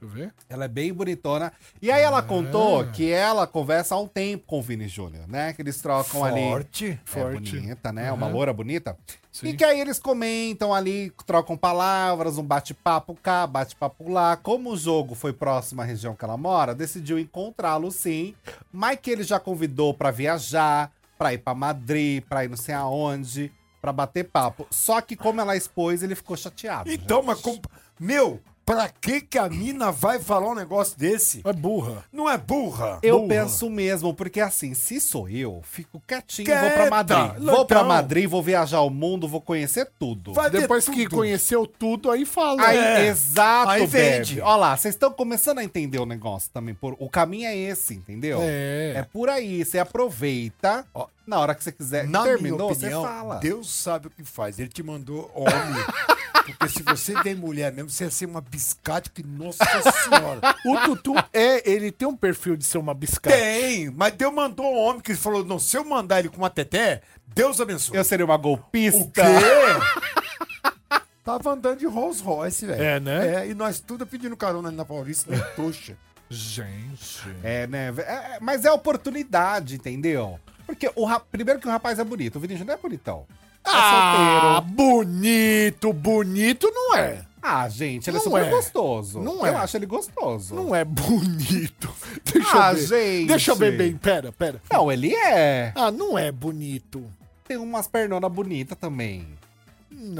[0.00, 0.34] Deixa eu ver.
[0.48, 1.52] Ela é bem bonitona.
[1.80, 5.52] E aí ela contou que ela conversa há um tempo com o Vini Júnior, né?
[5.52, 6.40] Que eles trocam ali.
[6.48, 6.86] Forte.
[6.92, 7.56] É Forte.
[7.58, 8.10] bonita, né?
[8.10, 8.96] Uma loura bonita.
[9.30, 9.48] Sim.
[9.48, 14.36] E que aí eles comentam ali, trocam palavras, um bate-papo cá, bate-papo lá.
[14.36, 18.34] Como o jogo foi próximo à região que ela mora, decidiu encontrá-lo sim.
[18.72, 22.74] Mas que ele já convidou pra viajar, pra ir pra Madrid, pra ir não sei
[22.74, 24.66] aonde, pra bater papo.
[24.70, 26.90] Só que como ela expôs, ele ficou chateado.
[26.90, 27.40] Então, mas...
[27.40, 27.60] com-
[28.00, 31.40] Meu, pra que que a mina vai falar um negócio desse?
[31.44, 32.04] É burra.
[32.12, 32.98] Não é burra?
[33.02, 33.28] Eu Burra.
[33.28, 37.42] penso mesmo, porque assim, se sou eu, fico quietinho, vou Quieta, pra Madrid.
[37.44, 37.84] Vou pra.
[37.84, 40.32] Madrid, vou viajar o mundo, vou conhecer tudo.
[40.32, 41.16] Vai Depois que tudo.
[41.16, 42.62] conheceu tudo, aí fala.
[42.66, 43.06] Aí, É.
[43.08, 44.34] exato, Aí vende.
[44.34, 44.40] vende.
[44.40, 46.74] Olha lá, vocês estão começando a entender o negócio também.
[46.74, 48.38] Por, o caminho é esse, entendeu?
[48.42, 48.92] É.
[48.96, 50.86] É por aí, você aproveita.
[50.94, 52.06] Ó, na hora que você quiser.
[52.08, 53.36] Na terminou, minha você opinião, fala.
[53.36, 54.58] Deus sabe o que faz.
[54.58, 55.50] Ele te mandou homem.
[56.44, 59.64] porque se você tem mulher mesmo, você ia ser uma biscate que, nossa
[60.04, 60.40] senhora.
[60.64, 63.36] O Tutu é, ele tem um perfil de ser uma biscate.
[63.36, 66.50] Tem, mas Deus mandou um homem que falou: não, se eu mandar ele com uma
[66.50, 67.96] teté, Deus abençoe.
[67.96, 68.98] Eu seria uma golpista.
[68.98, 69.22] O quê?
[71.22, 72.82] Tava andando de Rolls Royce, velho.
[72.82, 73.34] É, né?
[73.34, 75.96] É, e nós tudo pedindo carona ali na Paulista, na Toxa.
[76.28, 77.28] Gente.
[77.42, 77.92] É, né?
[77.98, 80.40] É, é, mas é oportunidade, entendeu?
[80.64, 83.26] Porque o primeiro que o rapaz é bonito, o Vini Júnior é bonitão.
[83.66, 87.24] É Ah, bonito, bonito não é.
[87.42, 88.50] Ah, gente, ele é Não super é.
[88.50, 89.20] gostoso.
[89.20, 89.56] Não Eu é.
[89.56, 90.54] acho ele gostoso.
[90.54, 91.90] Não é bonito.
[92.30, 92.86] Deixa Ah, eu ver.
[92.86, 93.28] gente.
[93.28, 93.96] Deixa eu ver bem.
[93.96, 94.60] Pera, pera.
[94.70, 95.72] Não, ele é.
[95.74, 97.02] Ah, não é bonito.
[97.48, 99.26] Tem umas pernonas bonitas também.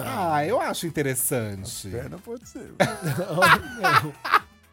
[0.05, 1.89] Ah, eu acho interessante.
[1.89, 2.73] Perna pode ser.
[2.79, 4.15] Não, eu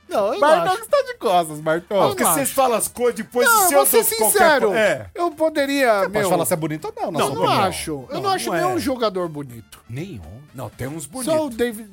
[0.10, 0.78] não Bartol acho.
[0.78, 2.02] que está de costas, Bartol.
[2.04, 2.54] Eu Porque vocês acho.
[2.54, 4.74] falam as coisas depois Não, se eu eu vou ser sincero.
[4.74, 5.10] É.
[5.14, 6.30] Eu poderia, Pode meu...
[6.30, 8.06] falar se é bonito ou não, Não, não acho.
[8.10, 8.62] Eu não, Não, acho não é.
[8.64, 9.82] nenhum jogador bonito.
[9.90, 10.42] Nenhum.
[10.54, 11.58] Não, tem uns Só o bonitos.
[11.58, 11.90] David...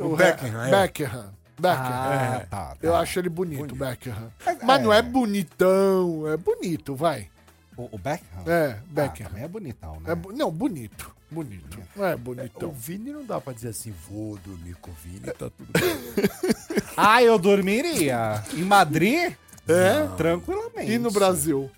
[0.00, 0.70] O, O o Beckham, é.
[0.70, 1.34] Beckham.
[1.58, 1.86] Beckham.
[1.92, 2.46] Ah, É.
[2.46, 2.76] tá, tá.
[2.80, 4.14] Eu acho ele bonito, Beckham.
[4.62, 5.02] Mas, não é é.
[5.02, 7.28] bonitão, é bonito, vai.
[7.76, 8.42] O, o Beckham?
[8.46, 9.26] É, Ah, Beckham.
[9.28, 10.12] também é bonitão, né?
[10.12, 11.16] É não, bonito.
[11.30, 11.78] Bonito.
[11.94, 12.70] Não é O bonitão.
[12.72, 16.54] Vini não dá pra dizer assim, vou dormir com o Vini, tá tudo bem.
[17.00, 18.42] Ah, eu dormiria.
[18.52, 19.32] Em Madrid?
[19.68, 20.08] É?
[20.16, 20.90] Tranquilamente.
[20.90, 21.70] E no Brasil?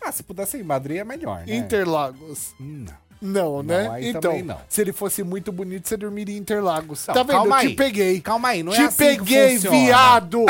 [0.00, 1.54] Ah, se pudesse ir em Madrid é melhor, né?
[1.54, 2.52] Interlagos.
[2.60, 2.84] Hum,
[3.22, 3.88] Não, né?
[3.90, 4.58] aí então, não.
[4.68, 7.06] se ele fosse muito bonito, você dormiria em Interlagos.
[7.06, 7.36] Não, tá vendo?
[7.36, 7.68] calma aí.
[7.68, 8.20] te peguei.
[8.20, 10.44] Calma aí, não é te assim que peguei, viado!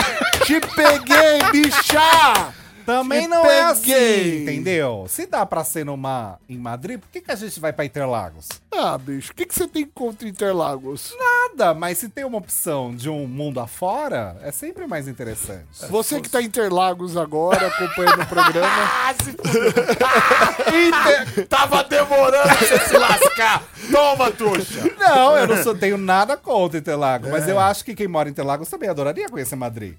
[0.45, 2.55] te peguei, bicha!
[2.87, 4.43] Também não é assim, peguei.
[4.43, 5.07] entendeu?
[5.09, 8.49] Se dá pra ser numa em Madrid, por que, que a gente vai pra Interlagos?
[8.73, 11.13] Ah, bicho, o que, que você tem contra Interlagos?
[11.19, 15.67] Nada, mas se tem uma opção de um mundo afora, é sempre mais interessante.
[15.91, 18.87] Você que tá em Interlagos agora, acompanhando o programa.
[20.69, 21.47] Inter...
[21.49, 23.65] Tava demorando pra você se lascar.
[23.91, 24.83] Toma, tuxa.
[24.99, 28.33] Não, eu não sou, tenho nada contra Interlagos, mas eu acho que quem mora em
[28.33, 29.95] Interlagos também adoraria conhecer Madrid.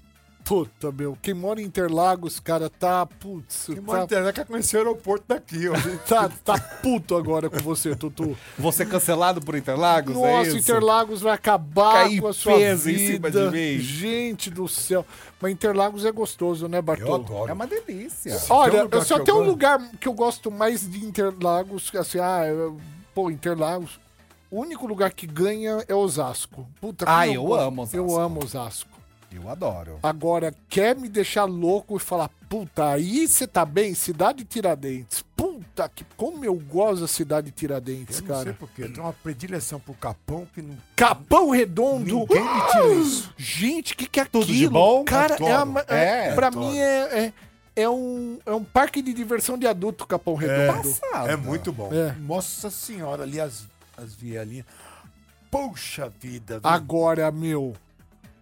[0.48, 3.04] Puta, meu, quem mora em Interlagos, cara, tá.
[3.04, 5.74] Putz, Quem tá, mora internet quer conhecer o aeroporto daqui, ó.
[6.08, 8.34] tá, tá puto agora com você, Tutu.
[8.58, 10.58] Você cancelado por Interlagos, é Nossa, isso?
[10.58, 13.30] Interlagos vai acabar Cair com a sua peso em vida.
[13.30, 13.78] cima de mim.
[13.78, 15.04] Gente do céu.
[15.38, 17.14] Mas Interlagos é gostoso, né, Eu Bartol?
[17.16, 17.50] adoro.
[17.50, 18.40] É uma delícia.
[18.48, 19.50] Olha, Tem um lugar eu só que eu tem um gosto.
[19.50, 22.80] lugar que eu gosto mais de Interlagos, assim, ah, eu-
[23.14, 24.00] pô, Interlagos.
[24.50, 26.66] O único lugar que ganha é Osasco.
[26.80, 27.62] Puta, Ah, eu gosto.
[27.64, 27.96] amo Osasco.
[27.98, 28.87] Eu amo Osasco.
[29.30, 29.98] Eu adoro.
[30.02, 33.94] Agora, quer me deixar louco e falar, puta, aí você tá bem?
[33.94, 35.22] Cidade Tiradentes.
[35.36, 38.56] Puta, que como eu gosto da Cidade Tiradentes, Eu não sei cara.
[38.58, 40.76] porquê, eu tenho uma predileção pro Capão que não...
[40.96, 42.04] Capão Redondo.
[42.20, 43.32] Ninguém me tira isso.
[43.36, 44.58] Gente, o que, que é Tudo aquilo?
[44.58, 45.04] de bom?
[45.04, 45.84] Cara, é, a, Adoro.
[45.88, 46.66] é, É, pra adoro.
[46.66, 47.32] mim é, é,
[47.82, 50.88] é um, é um parque de diversão de adulto, Capão Redondo.
[50.88, 51.30] Passada.
[51.30, 51.90] É muito bom.
[51.92, 52.12] É.
[52.20, 53.66] Nossa senhora, ali as,
[53.96, 54.64] as vielinhas.
[55.50, 56.58] Poxa vida.
[56.60, 56.68] viu?
[56.70, 57.74] Agora, meu,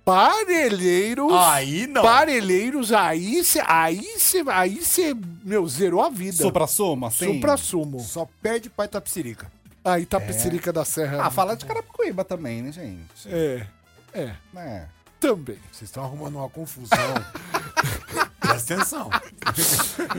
[0.06, 1.32] Parelheiros.
[1.32, 2.00] Aí não.
[2.00, 5.12] Parelheiros, aí você, aí você, aí você,
[5.44, 6.36] meu, zerou a vida.
[6.44, 7.34] Supra-sumo, assim?
[7.34, 7.98] Supra-sumo.
[7.98, 9.50] Só perde pra Itapsirica.
[9.84, 11.24] Aí Itapecerica da Serra.
[11.26, 13.04] Ah, fala de Carapicuíba também, né, gente?
[13.26, 13.66] É,
[14.14, 14.86] é, É.
[15.18, 15.58] também.
[15.72, 16.96] Vocês estão arrumando uma confusão.
[18.38, 19.10] Presta atenção.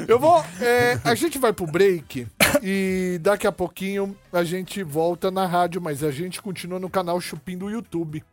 [0.05, 0.43] Eu vou.
[0.59, 2.27] é, a gente vai pro break
[2.61, 7.19] e daqui a pouquinho a gente volta na rádio, mas a gente continua no canal
[7.19, 8.23] Chupim do YouTube.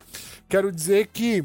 [0.48, 1.44] Quero dizer que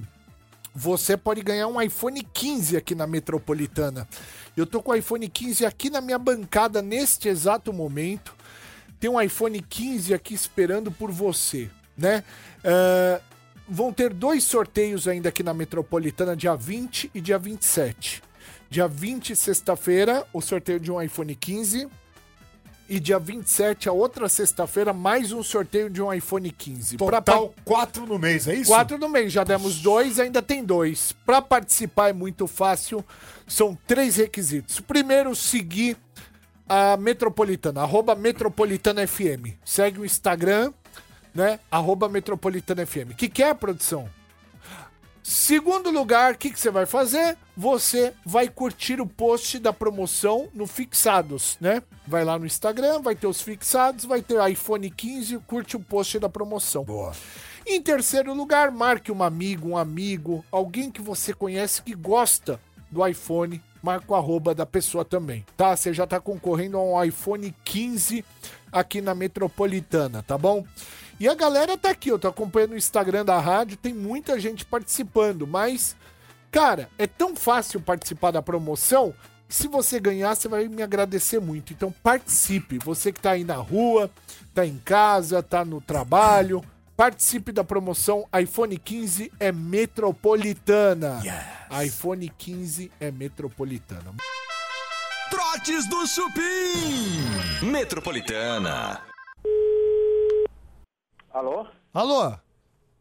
[0.74, 4.07] você pode ganhar um iPhone 15 aqui na Metropolitana.
[4.55, 8.36] Eu tô com o iPhone 15 aqui na minha bancada neste exato momento.
[8.99, 12.24] Tem um iPhone 15 aqui esperando por você, né?
[12.63, 13.22] É,
[13.67, 18.22] vão ter dois sorteios ainda aqui na Metropolitana, dia 20 e dia 27.
[18.70, 21.88] Dia 20, sexta-feira, o sorteio de um iPhone 15.
[22.92, 26.98] E dia 27, a outra sexta-feira, mais um sorteio de um iPhone 15.
[26.98, 28.72] Pra- Total, quatro no mês, é isso?
[28.72, 31.12] Quatro no mês, já demos dois, ainda tem dois.
[31.24, 33.06] Para participar é muito fácil,
[33.48, 34.80] são três requisitos.
[34.80, 35.98] Primeiro, seguir
[36.68, 39.54] a Metropolitana, arroba Metropolitana FM.
[39.64, 40.74] Segue o Instagram,
[41.34, 41.60] né?
[41.70, 43.12] Arroba Metropolitana FM.
[43.12, 44.10] O que, que é, produção?
[45.30, 47.38] Segundo lugar, o que, que você vai fazer?
[47.55, 51.84] Você vai curtir o post da promoção no Fixados, né?
[52.07, 56.17] Vai lá no Instagram, vai ter os fixados, vai ter iPhone 15, curte o post
[56.17, 56.84] da promoção.
[56.84, 57.11] Boa.
[57.63, 62.59] Em terceiro lugar, marque um amigo, um amigo, alguém que você conhece que gosta
[62.89, 65.77] do iPhone, marca o arroba da pessoa também, tá?
[65.77, 68.25] Você já tá concorrendo a um iPhone 15
[68.71, 70.65] aqui na Metropolitana, tá bom?
[71.20, 74.63] E a galera tá aqui, eu tô acompanhando o Instagram da rádio, tem muita gente
[74.63, 75.93] participando, mas,
[76.49, 79.13] cara, é tão fácil participar da promoção
[79.47, 81.74] que se você ganhar, você vai me agradecer muito.
[81.74, 84.09] Então participe, você que tá aí na rua,
[84.53, 86.63] tá em casa, tá no trabalho,
[86.95, 91.22] participe da promoção iPhone 15 é metropolitana.
[91.84, 94.13] iPhone 15 é metropolitana.
[95.30, 97.65] Trotes do Chupim.
[97.70, 99.09] Metropolitana.
[101.40, 101.66] Alô?
[101.94, 102.34] Alô,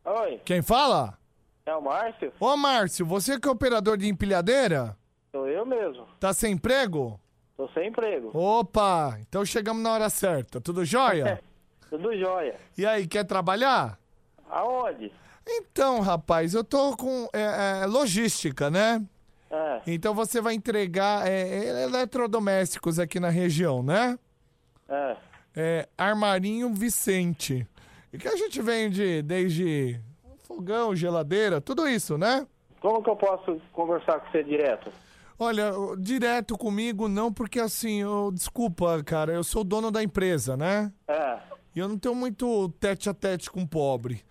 [0.05, 1.19] Oi, quem fala?
[1.67, 2.33] é o Márcio?
[2.39, 4.97] Ô Márcio, você que é operador de empilhadeira?
[5.33, 6.07] Sou eu mesmo.
[6.21, 7.19] Tá sem emprego?
[7.57, 8.31] Tô sem emprego.
[8.33, 10.61] Opa, então chegamos na hora certa.
[10.61, 11.43] Tudo jóia?
[11.91, 12.55] Tudo jóia.
[12.79, 13.99] E aí, quer trabalhar?
[14.49, 15.13] Aonde?
[15.45, 19.05] Então, rapaz, eu tô com é, é, logística, né?
[19.51, 24.17] É, Então você vai entregar é, eletrodomésticos aqui na região, né?
[24.89, 25.17] é.
[25.57, 27.67] É, Armarinho Vicente.
[28.13, 30.01] E que a gente vende desde
[30.45, 32.47] fogão, geladeira, tudo isso, né?
[32.81, 34.91] Como que eu posso conversar com você direto?
[35.39, 40.93] Olha, direto comigo não, porque assim, eu, desculpa, cara, eu sou dono da empresa, né?
[41.07, 41.39] É.
[41.75, 44.25] E eu não tenho muito tete a tete com pobre.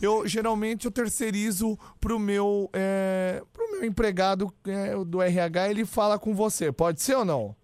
[0.00, 6.18] Eu geralmente eu terceirizo pro meu, é, pro meu empregado é, do RH, ele fala
[6.18, 6.72] com você.
[6.72, 7.54] Pode ser ou não?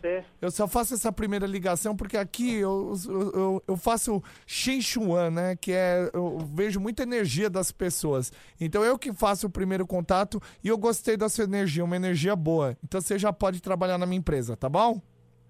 [0.00, 0.24] Ser.
[0.40, 5.56] Eu só faço essa primeira ligação porque aqui eu, eu, eu- faço Shen Shuan, né?
[5.56, 6.10] Que é.
[6.12, 8.32] Eu vejo muita energia das pessoas.
[8.60, 12.34] Então eu que faço o primeiro contato e eu gostei da sua energia, uma energia
[12.36, 12.76] boa.
[12.84, 15.00] Então você já pode trabalhar na minha empresa, tá bom?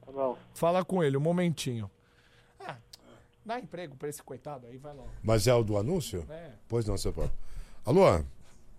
[0.04, 0.36] Tá bom.
[0.54, 1.90] Fala com ele, um momentinho.
[2.60, 2.76] Ah,
[3.44, 5.08] dá emprego pra esse coitado aí, vai logo.
[5.22, 6.24] Mas é o do anúncio?
[6.30, 6.50] É.
[6.68, 7.30] Pois não, seu Paulo.
[7.84, 8.24] Alô?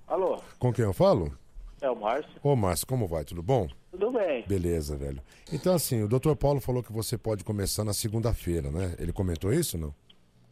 [0.08, 0.42] Alô?
[0.58, 1.38] Com quem eu falo?
[1.82, 2.32] É o Márcio?
[2.42, 3.24] Ô, Márcio, como vai?
[3.24, 3.68] Tudo bom?
[3.92, 4.44] Tudo bem.
[4.48, 5.22] Beleza, velho.
[5.52, 6.34] Então, assim, o Dr.
[6.36, 8.96] Paulo falou que você pode começar na segunda-feira, né?
[8.98, 9.94] Ele comentou isso, não?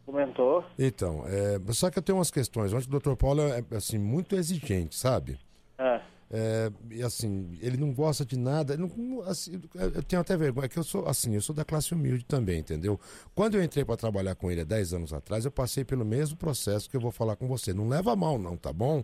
[0.06, 0.64] Comentou?
[0.78, 2.72] Então, é, só que eu tenho umas questões.
[2.72, 3.16] Que o Dr.
[3.16, 5.40] Paulo é, assim, muito exigente, sabe?
[5.80, 6.02] É.
[6.32, 8.76] É, e assim, ele não gosta de nada.
[8.76, 11.94] não- assim, eu tenho até vergonha, é que eu sou assim, eu sou da classe
[11.94, 13.00] humilde também, entendeu?
[13.36, 16.36] Quando eu entrei para trabalhar com ele há 10 anos atrás, eu passei pelo mesmo
[16.36, 17.74] processo que eu vou falar com você.
[17.74, 19.04] Não leva a mal, não, tá bom?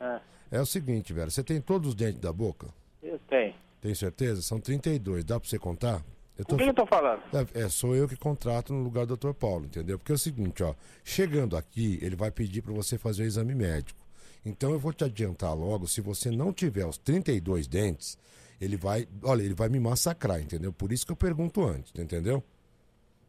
[0.00, 0.20] É.
[0.50, 2.68] É o seguinte, velho, você tem todos os dentes da boca?
[3.02, 3.54] Eu tenho.
[3.80, 4.42] Tem certeza?
[4.42, 6.02] São 32, dá pra você contar?
[6.36, 6.50] Eu tô...
[6.52, 7.20] Com quem eu tô falando?
[7.54, 9.32] É, é, sou eu que contrato no lugar do Dr.
[9.32, 9.98] Paulo, entendeu?
[9.98, 10.74] Porque é o seguinte, ó,
[11.04, 13.98] chegando aqui, ele vai pedir para você fazer o exame médico.
[14.44, 18.16] Então eu vou te adiantar logo, se você não tiver os 32 dentes,
[18.60, 20.72] ele vai, olha, ele vai me massacrar, entendeu?
[20.72, 22.42] Por isso que eu pergunto antes, entendeu?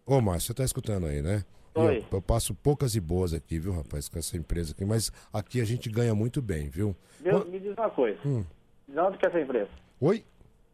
[0.05, 1.43] Ô, Márcio, você tá escutando aí, né?
[1.75, 1.99] Oi.
[1.99, 5.61] Eu, eu passo poucas e boas aqui, viu, rapaz, com essa empresa aqui, mas aqui
[5.61, 6.95] a gente ganha muito bem, viu?
[7.19, 7.45] Viu?
[7.45, 8.19] Me diz uma coisa.
[8.25, 8.43] Hum.
[8.87, 9.69] De onde que é essa empresa?
[10.01, 10.25] Oi?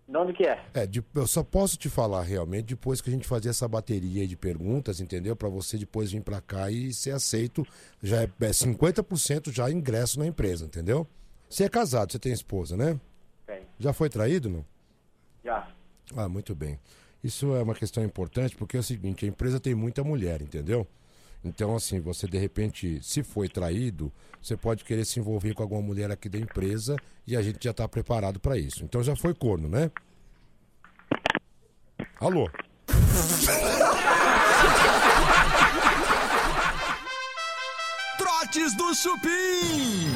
[0.08, 0.64] De onde que é?
[0.74, 4.26] É, de- eu só posso te falar realmente depois que a gente fazer essa bateria
[4.28, 5.36] de perguntas, entendeu?
[5.36, 7.66] Pra você depois vir pra cá e ser aceito.
[8.02, 11.08] Já é, é 50% já ingresso na empresa, entendeu?
[11.50, 13.00] Você é casado, você tem esposa, né?
[13.48, 13.62] Tem.
[13.80, 14.66] Já foi traído, não?
[15.43, 15.68] Já.
[16.16, 16.80] Ah, muito bem.
[17.26, 20.88] Isso é uma questão importante porque é o seguinte, a empresa tem muita mulher, entendeu?
[21.43, 25.82] Então, assim, você de repente, se foi traído, você pode querer se envolver com alguma
[25.82, 26.95] mulher aqui da empresa
[27.26, 28.84] e a gente já tá preparado pra isso.
[28.84, 29.89] Então já foi corno, né?
[32.19, 32.47] Alô?
[38.19, 40.11] Trotes do Chupim.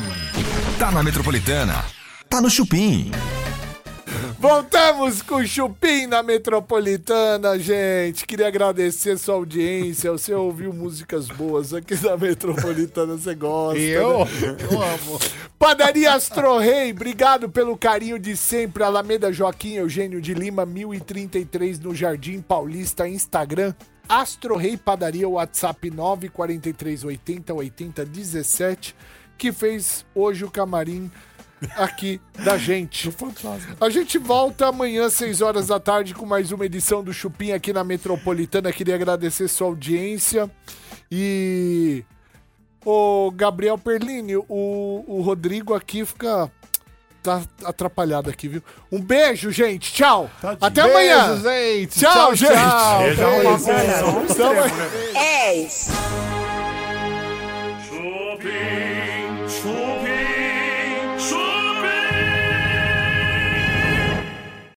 [0.77, 1.83] Tá na Metropolitana.
[2.29, 3.09] Tá no Chupim.
[4.39, 8.25] Voltamos com o Chupim na Metropolitana, gente.
[8.25, 10.11] Queria agradecer sua audiência.
[10.11, 13.79] Você ouviu músicas boas aqui da Metropolitana, você gosta.
[13.79, 14.25] Eu?
[14.25, 14.57] né?
[14.71, 15.19] Eu amo.
[15.57, 18.83] Padaria Astro Rei, obrigado pelo carinho de sempre.
[18.83, 23.73] Alameda Joaquim Eugênio de Lima, 1033 no Jardim Paulista, Instagram.
[24.07, 28.95] Astro Rei Padaria, WhatsApp 94380 8017,
[29.37, 31.11] que fez hoje o camarim
[31.75, 33.13] aqui da gente.
[33.79, 37.73] A gente volta amanhã, 6 horas da tarde, com mais uma edição do Chupim aqui
[37.73, 38.71] na Metropolitana.
[38.71, 40.49] Queria agradecer sua audiência
[41.11, 42.03] e.
[42.85, 46.51] Ô, Gabriel Perlini, o, o Rodrigo aqui fica.
[47.21, 48.63] Tá atrapalhado aqui, viu?
[48.89, 49.91] Um beijo, gente.
[49.91, 50.31] Tchau.
[50.61, 51.35] Até amanhã.
[51.35, 51.99] Beijo, gente.
[51.99, 52.53] Tchau, Tchau, gente.
[52.53, 52.99] tchau.
[52.99, 53.57] Beijo, Tchau, arrumar
[53.99, 54.13] tchau.
[54.13, 54.53] confusão.